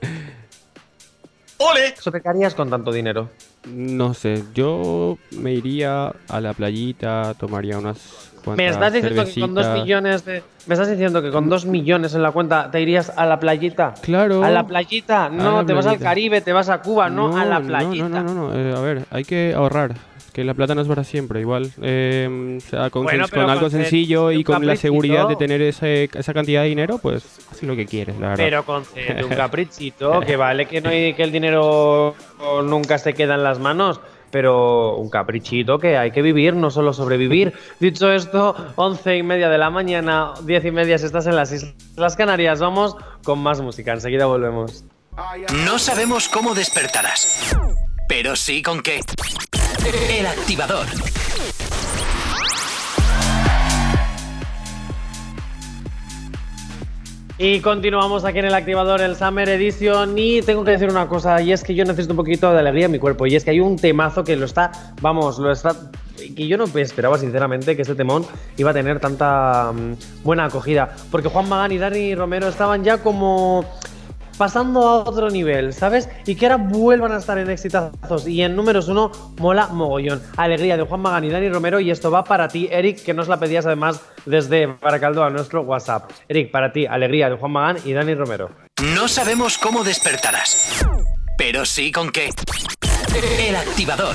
¡Ole! 1.58 1.94
¿Eso 1.96 2.10
te 2.10 2.20
harías 2.28 2.54
con 2.54 2.68
tanto 2.68 2.92
dinero? 2.92 3.30
No 3.66 4.12
sé, 4.12 4.44
yo 4.54 5.18
me 5.30 5.54
iría 5.54 6.12
a 6.28 6.40
la 6.40 6.52
playita, 6.52 7.34
tomaría 7.34 7.78
unas 7.78 8.30
¿Me 8.54 8.68
estás 8.68 8.92
diciendo 8.92 9.24
que 9.24 9.40
con 9.40 9.54
dos 9.54 9.66
millones 9.74 10.24
de. 10.24 10.42
¿Me 10.66 10.74
estás 10.74 10.90
diciendo 10.90 11.22
que 11.22 11.30
con 11.30 11.48
dos 11.48 11.64
millones 11.66 12.14
en 12.14 12.22
la 12.22 12.30
cuenta 12.32 12.70
te 12.70 12.80
irías 12.80 13.12
a 13.16 13.24
la 13.26 13.38
playita? 13.40 13.94
Claro. 14.02 14.42
¿A 14.44 14.50
la 14.50 14.66
playita? 14.66 15.28
No, 15.28 15.62
la 15.62 15.66
te 15.66 15.72
vas 15.72 15.86
al. 15.86 15.98
Caribe, 15.98 16.40
te 16.40 16.52
vas 16.52 16.68
a 16.68 16.80
Cuba, 16.82 17.08
no, 17.10 17.36
a 17.36 17.44
la 17.44 17.60
playita. 17.60 18.08
No, 18.08 18.22
no, 18.22 18.34
no, 18.34 18.48
no, 18.52 18.54
eh, 18.54 18.74
a 18.76 18.80
ver, 18.80 19.04
hay 19.10 19.24
que 19.24 19.54
ahorrar. 19.56 19.94
Que 20.32 20.44
la 20.44 20.52
plata 20.52 20.74
no 20.74 20.82
es 20.82 20.88
para 20.88 21.02
siempre, 21.02 21.40
igual. 21.40 21.70
eh, 21.80 22.58
o 22.58 22.60
sea, 22.60 22.90
con, 22.90 23.04
Bueno, 23.04 23.22
con 23.24 23.30
pero 23.30 23.48
algo 23.50 23.62
con 23.62 23.70
sencillo 23.70 24.30
y 24.30 24.44
con 24.44 24.66
la 24.66 24.76
seguridad 24.76 25.26
de 25.28 25.36
tener 25.36 25.62
ese- 25.62 26.10
esa 26.12 26.34
cantidad 26.34 26.60
de 26.60 26.68
dinero, 26.68 26.98
pues 26.98 27.38
haz 27.50 27.62
lo 27.62 27.74
que 27.74 27.86
quieres, 27.86 28.16
la 28.20 28.28
verdad. 28.28 28.44
Pero 28.44 28.62
concede 28.66 29.24
un 29.24 29.30
caprichito, 29.34 30.20
que 30.20 30.36
vale 30.36 30.66
que 30.66 30.82
no 30.82 30.90
hay, 30.90 31.14
que 31.14 31.22
el 31.22 31.32
dinero 31.32 32.14
nunca 32.64 32.98
se 32.98 33.14
queda 33.14 33.36
en 33.36 33.44
las 33.44 33.58
manos, 33.60 33.98
pero 34.30 34.96
un 34.96 35.08
caprichito 35.10 35.78
que 35.78 35.96
hay 35.96 36.10
que 36.10 36.22
vivir, 36.22 36.54
no 36.54 36.70
solo 36.70 36.92
sobrevivir. 36.92 37.54
Dicho 37.80 38.12
esto, 38.12 38.54
once 38.76 39.16
y 39.16 39.22
media 39.22 39.48
de 39.48 39.58
la 39.58 39.70
mañana, 39.70 40.34
diez 40.42 40.64
y 40.64 40.70
media 40.70 40.98
si 40.98 41.06
estás 41.06 41.26
en 41.26 41.36
las 41.36 41.52
Islas 41.52 42.16
Canarias, 42.16 42.60
vamos 42.60 42.96
con 43.24 43.38
más 43.38 43.60
música. 43.60 43.92
Enseguida 43.92 44.26
volvemos. 44.26 44.84
No 45.64 45.78
sabemos 45.78 46.28
cómo 46.28 46.54
despertarás, 46.54 47.56
pero 48.08 48.36
sí 48.36 48.62
con 48.62 48.82
qué. 48.82 49.00
El 50.10 50.26
activador. 50.26 50.86
Y 57.38 57.60
continuamos 57.60 58.24
aquí 58.24 58.38
en 58.38 58.46
el 58.46 58.54
activador, 58.54 59.02
el 59.02 59.14
Summer 59.14 59.46
Edition. 59.46 60.16
Y 60.16 60.40
tengo 60.40 60.64
que 60.64 60.70
decir 60.70 60.88
una 60.88 61.06
cosa, 61.06 61.42
y 61.42 61.52
es 61.52 61.62
que 61.62 61.74
yo 61.74 61.84
necesito 61.84 62.14
un 62.14 62.16
poquito 62.16 62.50
de 62.50 62.60
alegría 62.60 62.86
en 62.86 62.92
mi 62.92 62.98
cuerpo. 62.98 63.26
Y 63.26 63.36
es 63.36 63.44
que 63.44 63.50
hay 63.50 63.60
un 63.60 63.76
temazo 63.76 64.24
que 64.24 64.36
lo 64.36 64.46
está, 64.46 64.72
vamos, 65.02 65.38
lo 65.38 65.52
está. 65.52 65.76
Que 66.34 66.48
yo 66.48 66.56
no 66.56 66.64
esperaba, 66.64 67.18
sinceramente, 67.18 67.76
que 67.76 67.82
este 67.82 67.94
temón 67.94 68.24
iba 68.56 68.70
a 68.70 68.74
tener 68.74 69.00
tanta 69.00 69.70
mm, 69.70 70.24
buena 70.24 70.46
acogida. 70.46 70.96
Porque 71.10 71.28
Juan 71.28 71.46
Magán 71.46 71.72
y 71.72 71.78
Dani 71.78 72.14
Romero 72.14 72.48
estaban 72.48 72.82
ya 72.82 73.02
como 73.02 73.66
pasando 74.36 74.80
a 74.80 75.04
otro 75.04 75.30
nivel, 75.30 75.72
¿sabes? 75.72 76.08
Y 76.26 76.34
que 76.34 76.46
ahora 76.46 76.56
vuelvan 76.56 77.12
a 77.12 77.18
estar 77.18 77.38
en 77.38 77.50
exitazos. 77.50 78.26
Y 78.26 78.42
en 78.42 78.56
números 78.56 78.88
uno, 78.88 79.10
mola 79.38 79.68
mogollón. 79.68 80.22
Alegría 80.36 80.76
de 80.76 80.84
Juan 80.84 81.00
Magán 81.00 81.24
y 81.24 81.30
Dani 81.30 81.48
Romero. 81.48 81.80
Y 81.80 81.90
esto 81.90 82.10
va 82.10 82.24
para 82.24 82.48
ti, 82.48 82.68
Eric, 82.70 83.02
que 83.02 83.14
nos 83.14 83.28
la 83.28 83.38
pedías 83.38 83.66
además 83.66 84.00
desde 84.24 84.66
Baracaldo 84.66 85.24
a 85.24 85.30
nuestro 85.30 85.62
WhatsApp. 85.62 86.10
Eric, 86.28 86.50
para 86.50 86.72
ti, 86.72 86.86
alegría 86.86 87.30
de 87.30 87.36
Juan 87.36 87.52
Magán 87.52 87.76
y 87.84 87.92
Dani 87.92 88.14
Romero. 88.14 88.50
No 88.94 89.08
sabemos 89.08 89.58
cómo 89.58 89.84
despertarás, 89.84 90.86
pero 91.38 91.64
sí 91.64 91.90
con 91.90 92.10
qué. 92.10 92.30
El 93.38 93.56
activador. 93.56 94.14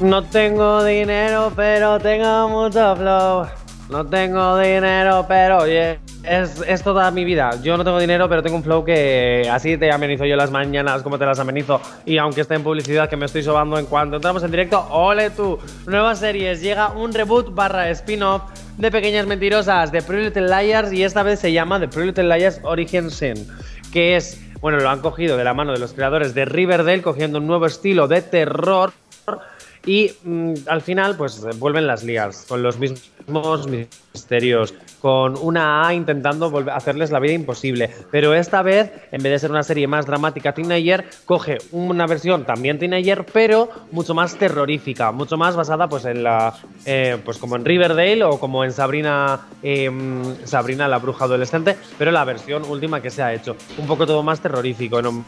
No 0.00 0.24
tengo 0.24 0.82
dinero, 0.82 1.52
pero 1.54 1.98
tengo 2.00 2.48
mucho 2.48 2.96
flow. 2.96 3.46
No 3.90 4.06
tengo 4.06 4.56
dinero, 4.56 5.24
pero 5.26 5.58
oye, 5.58 5.98
es, 6.22 6.62
es 6.64 6.82
toda 6.84 7.10
mi 7.10 7.24
vida. 7.24 7.50
Yo 7.60 7.76
no 7.76 7.82
tengo 7.82 7.98
dinero, 7.98 8.28
pero 8.28 8.40
tengo 8.40 8.56
un 8.56 8.62
flow 8.62 8.84
que 8.84 9.48
así 9.50 9.76
te 9.78 9.90
amenizo 9.90 10.24
yo 10.24 10.36
las 10.36 10.52
mañanas, 10.52 11.02
como 11.02 11.18
te 11.18 11.26
las 11.26 11.40
amenizo. 11.40 11.80
Y 12.06 12.18
aunque 12.18 12.42
esté 12.42 12.54
en 12.54 12.62
publicidad, 12.62 13.08
que 13.08 13.16
me 13.16 13.26
estoy 13.26 13.42
sobando 13.42 13.78
en 13.78 13.86
cuanto 13.86 14.16
entramos 14.16 14.44
en 14.44 14.52
directo, 14.52 14.86
ole 14.90 15.30
tú. 15.30 15.58
Nuevas 15.86 16.20
series, 16.20 16.62
llega 16.62 16.90
un 16.90 17.12
reboot 17.12 17.52
barra 17.52 17.90
spin-off 17.90 18.42
de 18.78 18.92
Pequeñas 18.92 19.26
Mentirosas, 19.26 19.90
de 19.90 20.02
Pretty 20.02 20.26
Little 20.26 20.46
Liars, 20.46 20.92
y 20.92 21.02
esta 21.02 21.24
vez 21.24 21.40
se 21.40 21.52
llama 21.52 21.80
The 21.80 21.88
Pretty 21.88 22.06
Little 22.06 22.38
Liars 22.38 22.60
Origin 22.62 23.10
Sin, 23.10 23.34
que 23.92 24.14
es, 24.14 24.40
bueno, 24.60 24.78
lo 24.78 24.88
han 24.88 25.00
cogido 25.00 25.36
de 25.36 25.42
la 25.42 25.52
mano 25.52 25.72
de 25.72 25.80
los 25.80 25.94
creadores 25.94 26.32
de 26.32 26.44
Riverdale, 26.44 27.02
cogiendo 27.02 27.38
un 27.38 27.48
nuevo 27.48 27.66
estilo 27.66 28.06
de 28.06 28.22
terror 28.22 28.92
y 29.86 30.12
mm, 30.24 30.54
al 30.66 30.82
final, 30.82 31.16
pues 31.16 31.40
vuelven 31.58 31.86
las 31.86 32.04
ligas 32.04 32.44
con 32.48 32.62
los 32.62 32.78
mismos 32.78 33.66
misterios, 33.66 34.74
con 35.00 35.36
una 35.40 35.86
A 35.86 35.94
intentando 35.94 36.52
hacerles 36.72 37.10
la 37.10 37.20
vida 37.20 37.32
imposible. 37.32 37.90
Pero 38.10 38.34
esta 38.34 38.62
vez, 38.62 38.92
en 39.10 39.22
vez 39.22 39.32
de 39.32 39.38
ser 39.38 39.50
una 39.50 39.62
serie 39.62 39.86
más 39.86 40.06
dramática 40.06 40.52
teenager, 40.52 41.06
coge 41.24 41.58
una 41.72 42.06
versión 42.06 42.44
también 42.44 42.78
teenager, 42.78 43.24
pero 43.32 43.70
mucho 43.90 44.14
más 44.14 44.36
terrorífica, 44.36 45.12
mucho 45.12 45.38
más 45.38 45.56
basada, 45.56 45.88
pues 45.88 46.04
en 46.04 46.22
la, 46.22 46.54
eh, 46.84 47.18
pues 47.24 47.38
como 47.38 47.56
en 47.56 47.64
Riverdale 47.64 48.24
o 48.24 48.38
como 48.38 48.64
en 48.64 48.72
Sabrina, 48.72 49.40
eh, 49.62 49.90
Sabrina 50.44 50.88
la 50.88 50.98
bruja 50.98 51.24
adolescente, 51.24 51.76
pero 51.96 52.10
la 52.10 52.24
versión 52.24 52.64
última 52.64 53.00
que 53.00 53.10
se 53.10 53.22
ha 53.22 53.32
hecho, 53.32 53.56
un 53.78 53.86
poco 53.86 54.06
todo 54.06 54.22
más 54.22 54.40
terrorífico, 54.40 55.00
¿no? 55.00 55.24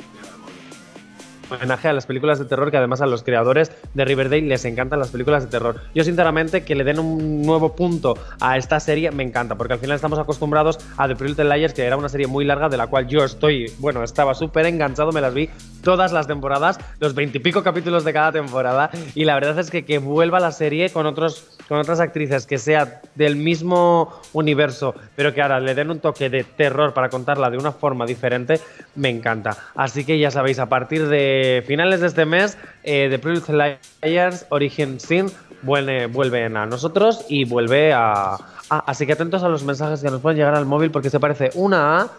Homenaje 1.54 1.88
a 1.88 1.92
las 1.92 2.06
películas 2.06 2.38
de 2.38 2.44
terror 2.44 2.70
que 2.70 2.76
además 2.76 3.00
a 3.00 3.06
los 3.06 3.22
creadores 3.22 3.72
de 3.94 4.04
Riverdale 4.04 4.42
les 4.42 4.64
encantan 4.64 4.98
las 4.98 5.10
películas 5.10 5.44
de 5.44 5.50
terror. 5.50 5.80
Yo 5.94 6.04
sinceramente 6.04 6.64
que 6.64 6.74
le 6.74 6.84
den 6.84 6.98
un 6.98 7.42
nuevo 7.42 7.74
punto 7.74 8.16
a 8.40 8.56
esta 8.56 8.80
serie 8.80 9.10
me 9.10 9.22
encanta 9.22 9.56
porque 9.56 9.74
al 9.74 9.78
final 9.78 9.96
estamos 9.96 10.18
acostumbrados 10.18 10.78
a 10.96 11.08
The 11.08 11.16
Pretty 11.16 11.42
Liars 11.42 11.74
que 11.74 11.84
era 11.84 11.96
una 11.96 12.08
serie 12.08 12.26
muy 12.26 12.44
larga 12.44 12.68
de 12.68 12.76
la 12.76 12.86
cual 12.86 13.06
yo 13.06 13.24
estoy, 13.24 13.72
bueno, 13.78 14.02
estaba 14.02 14.34
súper 14.34 14.66
enganchado, 14.66 15.12
me 15.12 15.20
las 15.20 15.34
vi 15.34 15.50
todas 15.82 16.12
las 16.12 16.26
temporadas, 16.26 16.78
los 17.00 17.14
veintipico 17.14 17.62
capítulos 17.62 18.04
de 18.04 18.12
cada 18.12 18.32
temporada 18.32 18.90
y 19.14 19.24
la 19.24 19.34
verdad 19.34 19.58
es 19.58 19.70
que 19.70 19.84
que 19.84 19.98
vuelva 19.98 20.40
la 20.40 20.52
serie 20.52 20.90
con 20.90 21.06
otros 21.06 21.58
con 21.68 21.78
otras 21.78 22.00
actrices 22.00 22.46
que 22.46 22.58
sea 22.58 23.00
del 23.14 23.36
mismo 23.36 24.20
universo, 24.32 24.94
pero 25.16 25.32
que 25.32 25.42
ahora 25.42 25.60
le 25.60 25.74
den 25.74 25.90
un 25.90 26.00
toque 26.00 26.28
de 26.28 26.44
terror 26.44 26.92
para 26.92 27.08
contarla 27.08 27.50
de 27.50 27.56
una 27.56 27.72
forma 27.72 28.04
diferente, 28.04 28.60
me 28.94 29.08
encanta. 29.08 29.56
Así 29.74 30.04
que 30.04 30.18
ya 30.18 30.30
sabéis, 30.30 30.58
a 30.58 30.66
partir 30.66 31.08
de 31.08 31.41
finales 31.66 32.00
de 32.00 32.07
este 32.07 32.24
mes, 32.26 32.59
eh, 32.83 33.09
The 33.11 33.78
Liars 34.02 34.46
Origin 34.50 35.00
Sin 35.00 35.31
vuelve, 35.62 36.07
vuelven 36.07 36.57
a 36.57 36.66
nosotros 36.66 37.24
y 37.28 37.44
vuelve 37.44 37.92
a... 37.92 38.37
Así 38.68 39.07
que 39.07 39.12
atentos 39.12 39.42
a 39.42 39.48
los 39.48 39.64
mensajes 39.64 40.00
que 40.00 40.11
nos 40.11 40.20
pueden 40.20 40.38
llegar 40.38 40.55
al 40.55 40.66
móvil 40.66 40.90
porque 40.90 41.11
se 41.11 41.20
parece 41.20 41.50
una 41.55 42.00
A 42.00 42.11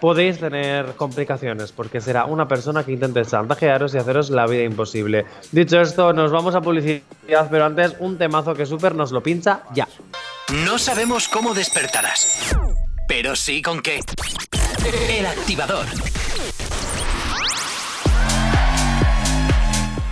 podéis 0.00 0.38
tener 0.38 0.94
complicaciones 0.96 1.72
porque 1.72 2.00
será 2.00 2.24
una 2.24 2.48
persona 2.48 2.84
que 2.84 2.92
intente 2.92 3.24
chantajearos 3.24 3.94
y 3.94 3.98
haceros 3.98 4.30
la 4.30 4.46
vida 4.46 4.62
imposible. 4.62 5.26
Dicho 5.52 5.80
esto, 5.80 6.12
nos 6.12 6.32
vamos 6.32 6.54
a 6.54 6.60
publicidad, 6.60 7.48
pero 7.50 7.64
antes 7.64 7.94
un 8.00 8.18
temazo 8.18 8.54
que 8.54 8.66
súper 8.66 8.94
nos 8.94 9.12
lo 9.12 9.22
pincha 9.22 9.62
ya. 9.74 9.86
No 10.64 10.78
sabemos 10.78 11.28
cómo 11.28 11.54
despertarás, 11.54 12.54
pero 13.06 13.36
sí 13.36 13.62
con 13.62 13.80
qué. 13.80 14.00
El 15.08 15.26
activador. 15.26 15.86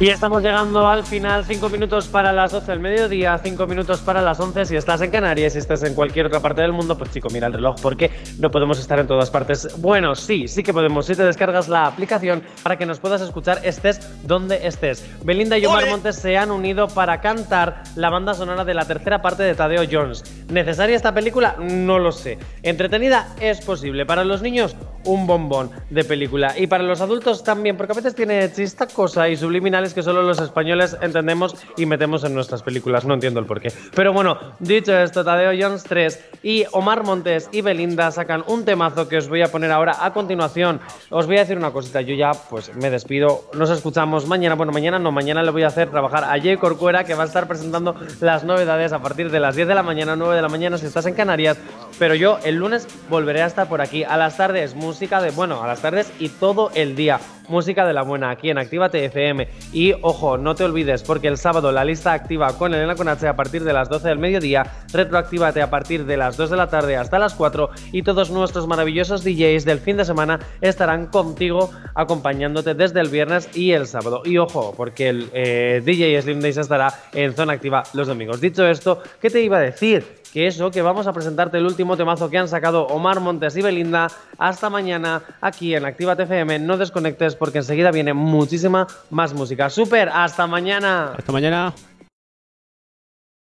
Y 0.01 0.09
estamos 0.09 0.43
llegando 0.43 0.89
al 0.89 1.05
final, 1.05 1.45
5 1.45 1.69
minutos 1.69 2.09
para 2.09 2.33
las 2.33 2.53
12 2.53 2.73
del 2.73 2.81
mediodía, 2.81 3.37
5 3.37 3.67
minutos 3.67 4.01
para 4.01 4.23
las 4.23 4.41
11. 4.41 4.65
Si 4.65 4.75
estás 4.75 5.03
en 5.03 5.11
Canarias, 5.11 5.53
si 5.53 5.59
estás 5.59 5.83
en 5.83 5.93
cualquier 5.95 6.25
otra 6.25 6.41
parte 6.41 6.63
del 6.63 6.73
mundo, 6.73 6.97
pues 6.97 7.11
chico, 7.11 7.29
mira 7.31 7.49
el 7.49 7.53
reloj 7.53 7.77
porque 7.83 8.11
no 8.39 8.51
podemos 8.51 8.79
estar 8.79 8.99
en 8.99 9.07
todas 9.07 9.31
partes. 9.31 9.69
Bueno, 9.77 10.15
sí, 10.15 10.49
sí 10.49 10.63
que 10.63 10.73
podemos. 10.73 11.05
Si 11.05 11.15
te 11.15 11.23
descargas 11.23 11.69
la 11.69 11.85
aplicación 11.85 12.43
para 12.63 12.79
que 12.79 12.87
nos 12.87 12.99
puedas 12.99 13.21
escuchar, 13.21 13.61
estés 13.63 14.01
donde 14.23 14.67
estés. 14.67 15.05
Belinda 15.23 15.59
y 15.59 15.67
Omar 15.67 15.91
Montes 15.91 16.17
se 16.17 16.39
han 16.39 16.51
unido 16.51 16.89
para 16.89 17.21
cantar 17.21 17.83
la 17.95 18.09
banda 18.09 18.33
sonora 18.33 18.65
de 18.65 18.73
la 18.73 18.87
tercera 18.87 19.21
parte 19.21 19.43
de 19.43 19.55
Tadeo 19.55 19.83
Jones. 19.91 20.25
¿Necesaria 20.51 20.97
esta 20.97 21.13
película? 21.13 21.57
No 21.59 21.99
lo 21.99 22.11
sé. 22.11 22.39
¿Entretenida? 22.63 23.35
Es 23.39 23.61
posible. 23.61 24.07
Para 24.07 24.25
los 24.25 24.41
niños, 24.41 24.75
un 25.05 25.27
bombón 25.27 25.71
de 25.91 26.05
película. 26.05 26.59
Y 26.59 26.69
para 26.69 26.85
los 26.85 27.03
adultos 27.03 27.45
también, 27.45 27.77
porque 27.77 27.93
a 27.93 27.97
veces 27.97 28.15
tiene 28.15 28.51
chista 28.51 28.87
cosa 28.87 29.29
y 29.29 29.37
subliminales 29.37 29.90
que 29.95 30.03
solo 30.03 30.23
los 30.23 30.41
españoles 30.41 30.97
entendemos 31.01 31.57
y 31.77 31.87
metemos 31.87 32.25
en 32.25 32.35
nuestras 32.35 32.63
películas. 32.63 33.05
No 33.05 33.15
entiendo 33.15 33.41
el 33.41 33.47
porqué. 33.47 33.73
Pero 33.95 34.13
bueno, 34.13 34.39
dicho 34.59 34.97
esto, 34.97 35.25
Tadeo 35.25 35.53
Jones 35.59 35.85
3 35.85 36.31
y 36.43 36.65
Omar 36.73 37.05
Montes 37.05 37.49
y 37.53 37.61
Belinda 37.61 38.11
sacan 38.11 38.45
un 38.47 38.65
temazo 38.65 39.09
que 39.09 39.19
os 39.19 39.29
voy 39.29 39.43
a 39.43 39.49
poner 39.49 39.71
ahora 39.71 40.05
a 40.05 40.13
continuación. 40.13 40.81
Os 41.11 41.27
voy 41.27 41.37
a 41.37 41.41
decir 41.41 41.57
una 41.57 41.71
cosita, 41.71 42.01
yo 42.01 42.15
ya 42.15 42.33
pues 42.33 42.75
me 42.77 42.91
despido. 42.91 43.45
Nos 43.55 43.71
escuchamos 43.71 44.27
mañana. 44.27 44.55
Bueno, 44.55 44.73
mañana 44.73 44.99
no, 44.99 45.13
mañana 45.13 45.43
le 45.43 45.51
voy 45.51 45.63
a 45.63 45.69
hacer 45.69 45.91
trabajar 45.91 46.25
a 46.25 46.41
Jay 46.41 46.57
Corcuera 46.57 47.05
que 47.05 47.15
va 47.15 47.25
a 47.25 47.27
estar 47.27 47.47
presentando 47.47 47.95
las 48.21 48.45
novedades 48.45 48.93
a 48.93 49.01
partir 49.01 49.31
de 49.31 49.41
las 49.41 49.57
10 49.57 49.69
de 49.69 49.75
la 49.75 49.83
mañana, 49.83 50.17
9 50.17 50.37
de 50.37 50.43
la 50.43 50.49
mañana 50.49 50.79
si 50.79 50.87
estás 50.87 51.07
en 51.07 51.15
Canarias. 51.15 51.59
Pero 51.99 52.15
yo 52.15 52.39
el 52.45 52.57
lunes 52.57 52.87
volveré 53.09 53.43
a 53.43 53.47
estar 53.47 53.69
por 53.69 53.81
aquí. 53.81 54.05
A 54.05 54.17
las 54.17 54.37
tardes, 54.37 54.75
música 54.75 55.21
de, 55.21 55.31
bueno, 55.31 55.63
a 55.63 55.67
las 55.67 55.81
tardes 55.81 56.13
y 56.19 56.29
todo 56.29 56.71
el 56.75 56.97
día. 56.97 57.21
Música 57.51 57.85
de 57.85 57.93
la 57.93 58.03
buena 58.03 58.31
aquí 58.31 58.49
en 58.49 58.59
Actívate 58.59 59.05
FM. 59.05 59.49
Y 59.73 59.93
ojo, 60.03 60.39
no 60.39 60.55
te 60.55 60.63
olvides, 60.63 61.03
porque 61.03 61.27
el 61.27 61.37
sábado 61.37 61.73
la 61.73 61.85
lista 61.85 62.13
activa 62.13 62.57
con 62.57 62.73
Elena 62.73 62.95
Conache 62.95 63.27
a 63.27 63.35
partir 63.35 63.65
de 63.65 63.73
las 63.73 63.89
12 63.89 64.07
del 64.07 64.21
mediodía, 64.21 64.65
retroactívate 64.93 65.61
a 65.61 65.69
partir 65.69 66.07
de 66.07 66.17
las 66.17 66.37
2 66.37 66.51
de 66.51 66.57
la 66.57 66.69
tarde 66.69 66.97
hasta 66.97 67.19
las 67.19 67.35
4 67.35 67.71
y 67.91 68.05
todos 68.05 68.31
nuestros 68.31 68.69
maravillosos 68.69 69.25
DJs 69.25 69.65
del 69.65 69.81
fin 69.81 69.97
de 69.97 70.05
semana 70.05 70.39
estarán 70.61 71.09
contigo 71.09 71.73
acompañándote 71.97 72.75
desde 72.75 73.01
el 73.01 73.09
viernes 73.09 73.51
y 73.53 73.73
el 73.73 73.89
sábado. 73.89 74.23
Y 74.25 74.39
ojo, 74.39 74.73
porque 74.77 75.09
el 75.09 75.29
eh, 75.33 75.83
DJ 75.85 76.23
Slim 76.23 76.41
Days 76.41 76.57
estará 76.57 76.95
en 77.13 77.35
zona 77.35 77.55
activa 77.55 77.83
los 77.95 78.07
domingos. 78.07 78.41
Dicho 78.41 78.65
esto, 78.65 79.03
¿qué 79.21 79.29
te 79.29 79.43
iba 79.43 79.57
a 79.57 79.61
decir? 79.61 80.21
que 80.33 80.47
eso, 80.47 80.71
que 80.71 80.83
vamos 80.83 81.07
a 81.07 81.13
presentarte 81.13 81.59
el 81.59 81.67
último 81.67 81.97
temazo 81.97 82.31
que 82.31 82.39
han 82.39 82.49
sacado 82.49 82.87
Omar 82.87 83.21
Montes 83.21 83.57
y 83.57 83.63
Belinda. 83.63 84.09
Hasta 84.39 84.71
mañana 84.71 85.23
aquí 85.41 85.75
en 85.75 85.85
Activa 85.85 86.13
FM. 86.13 86.61
No 86.61 86.77
desconectes 86.77 87.35
porque 87.41 87.59
enseguida 87.59 87.91
viene 87.91 88.13
muchísima 88.13 88.87
más 89.09 89.33
música. 89.33 89.71
¡Súper! 89.71 90.11
¡Hasta 90.11 90.47
mañana! 90.47 91.15
Hasta 91.17 91.33
mañana. 91.33 91.73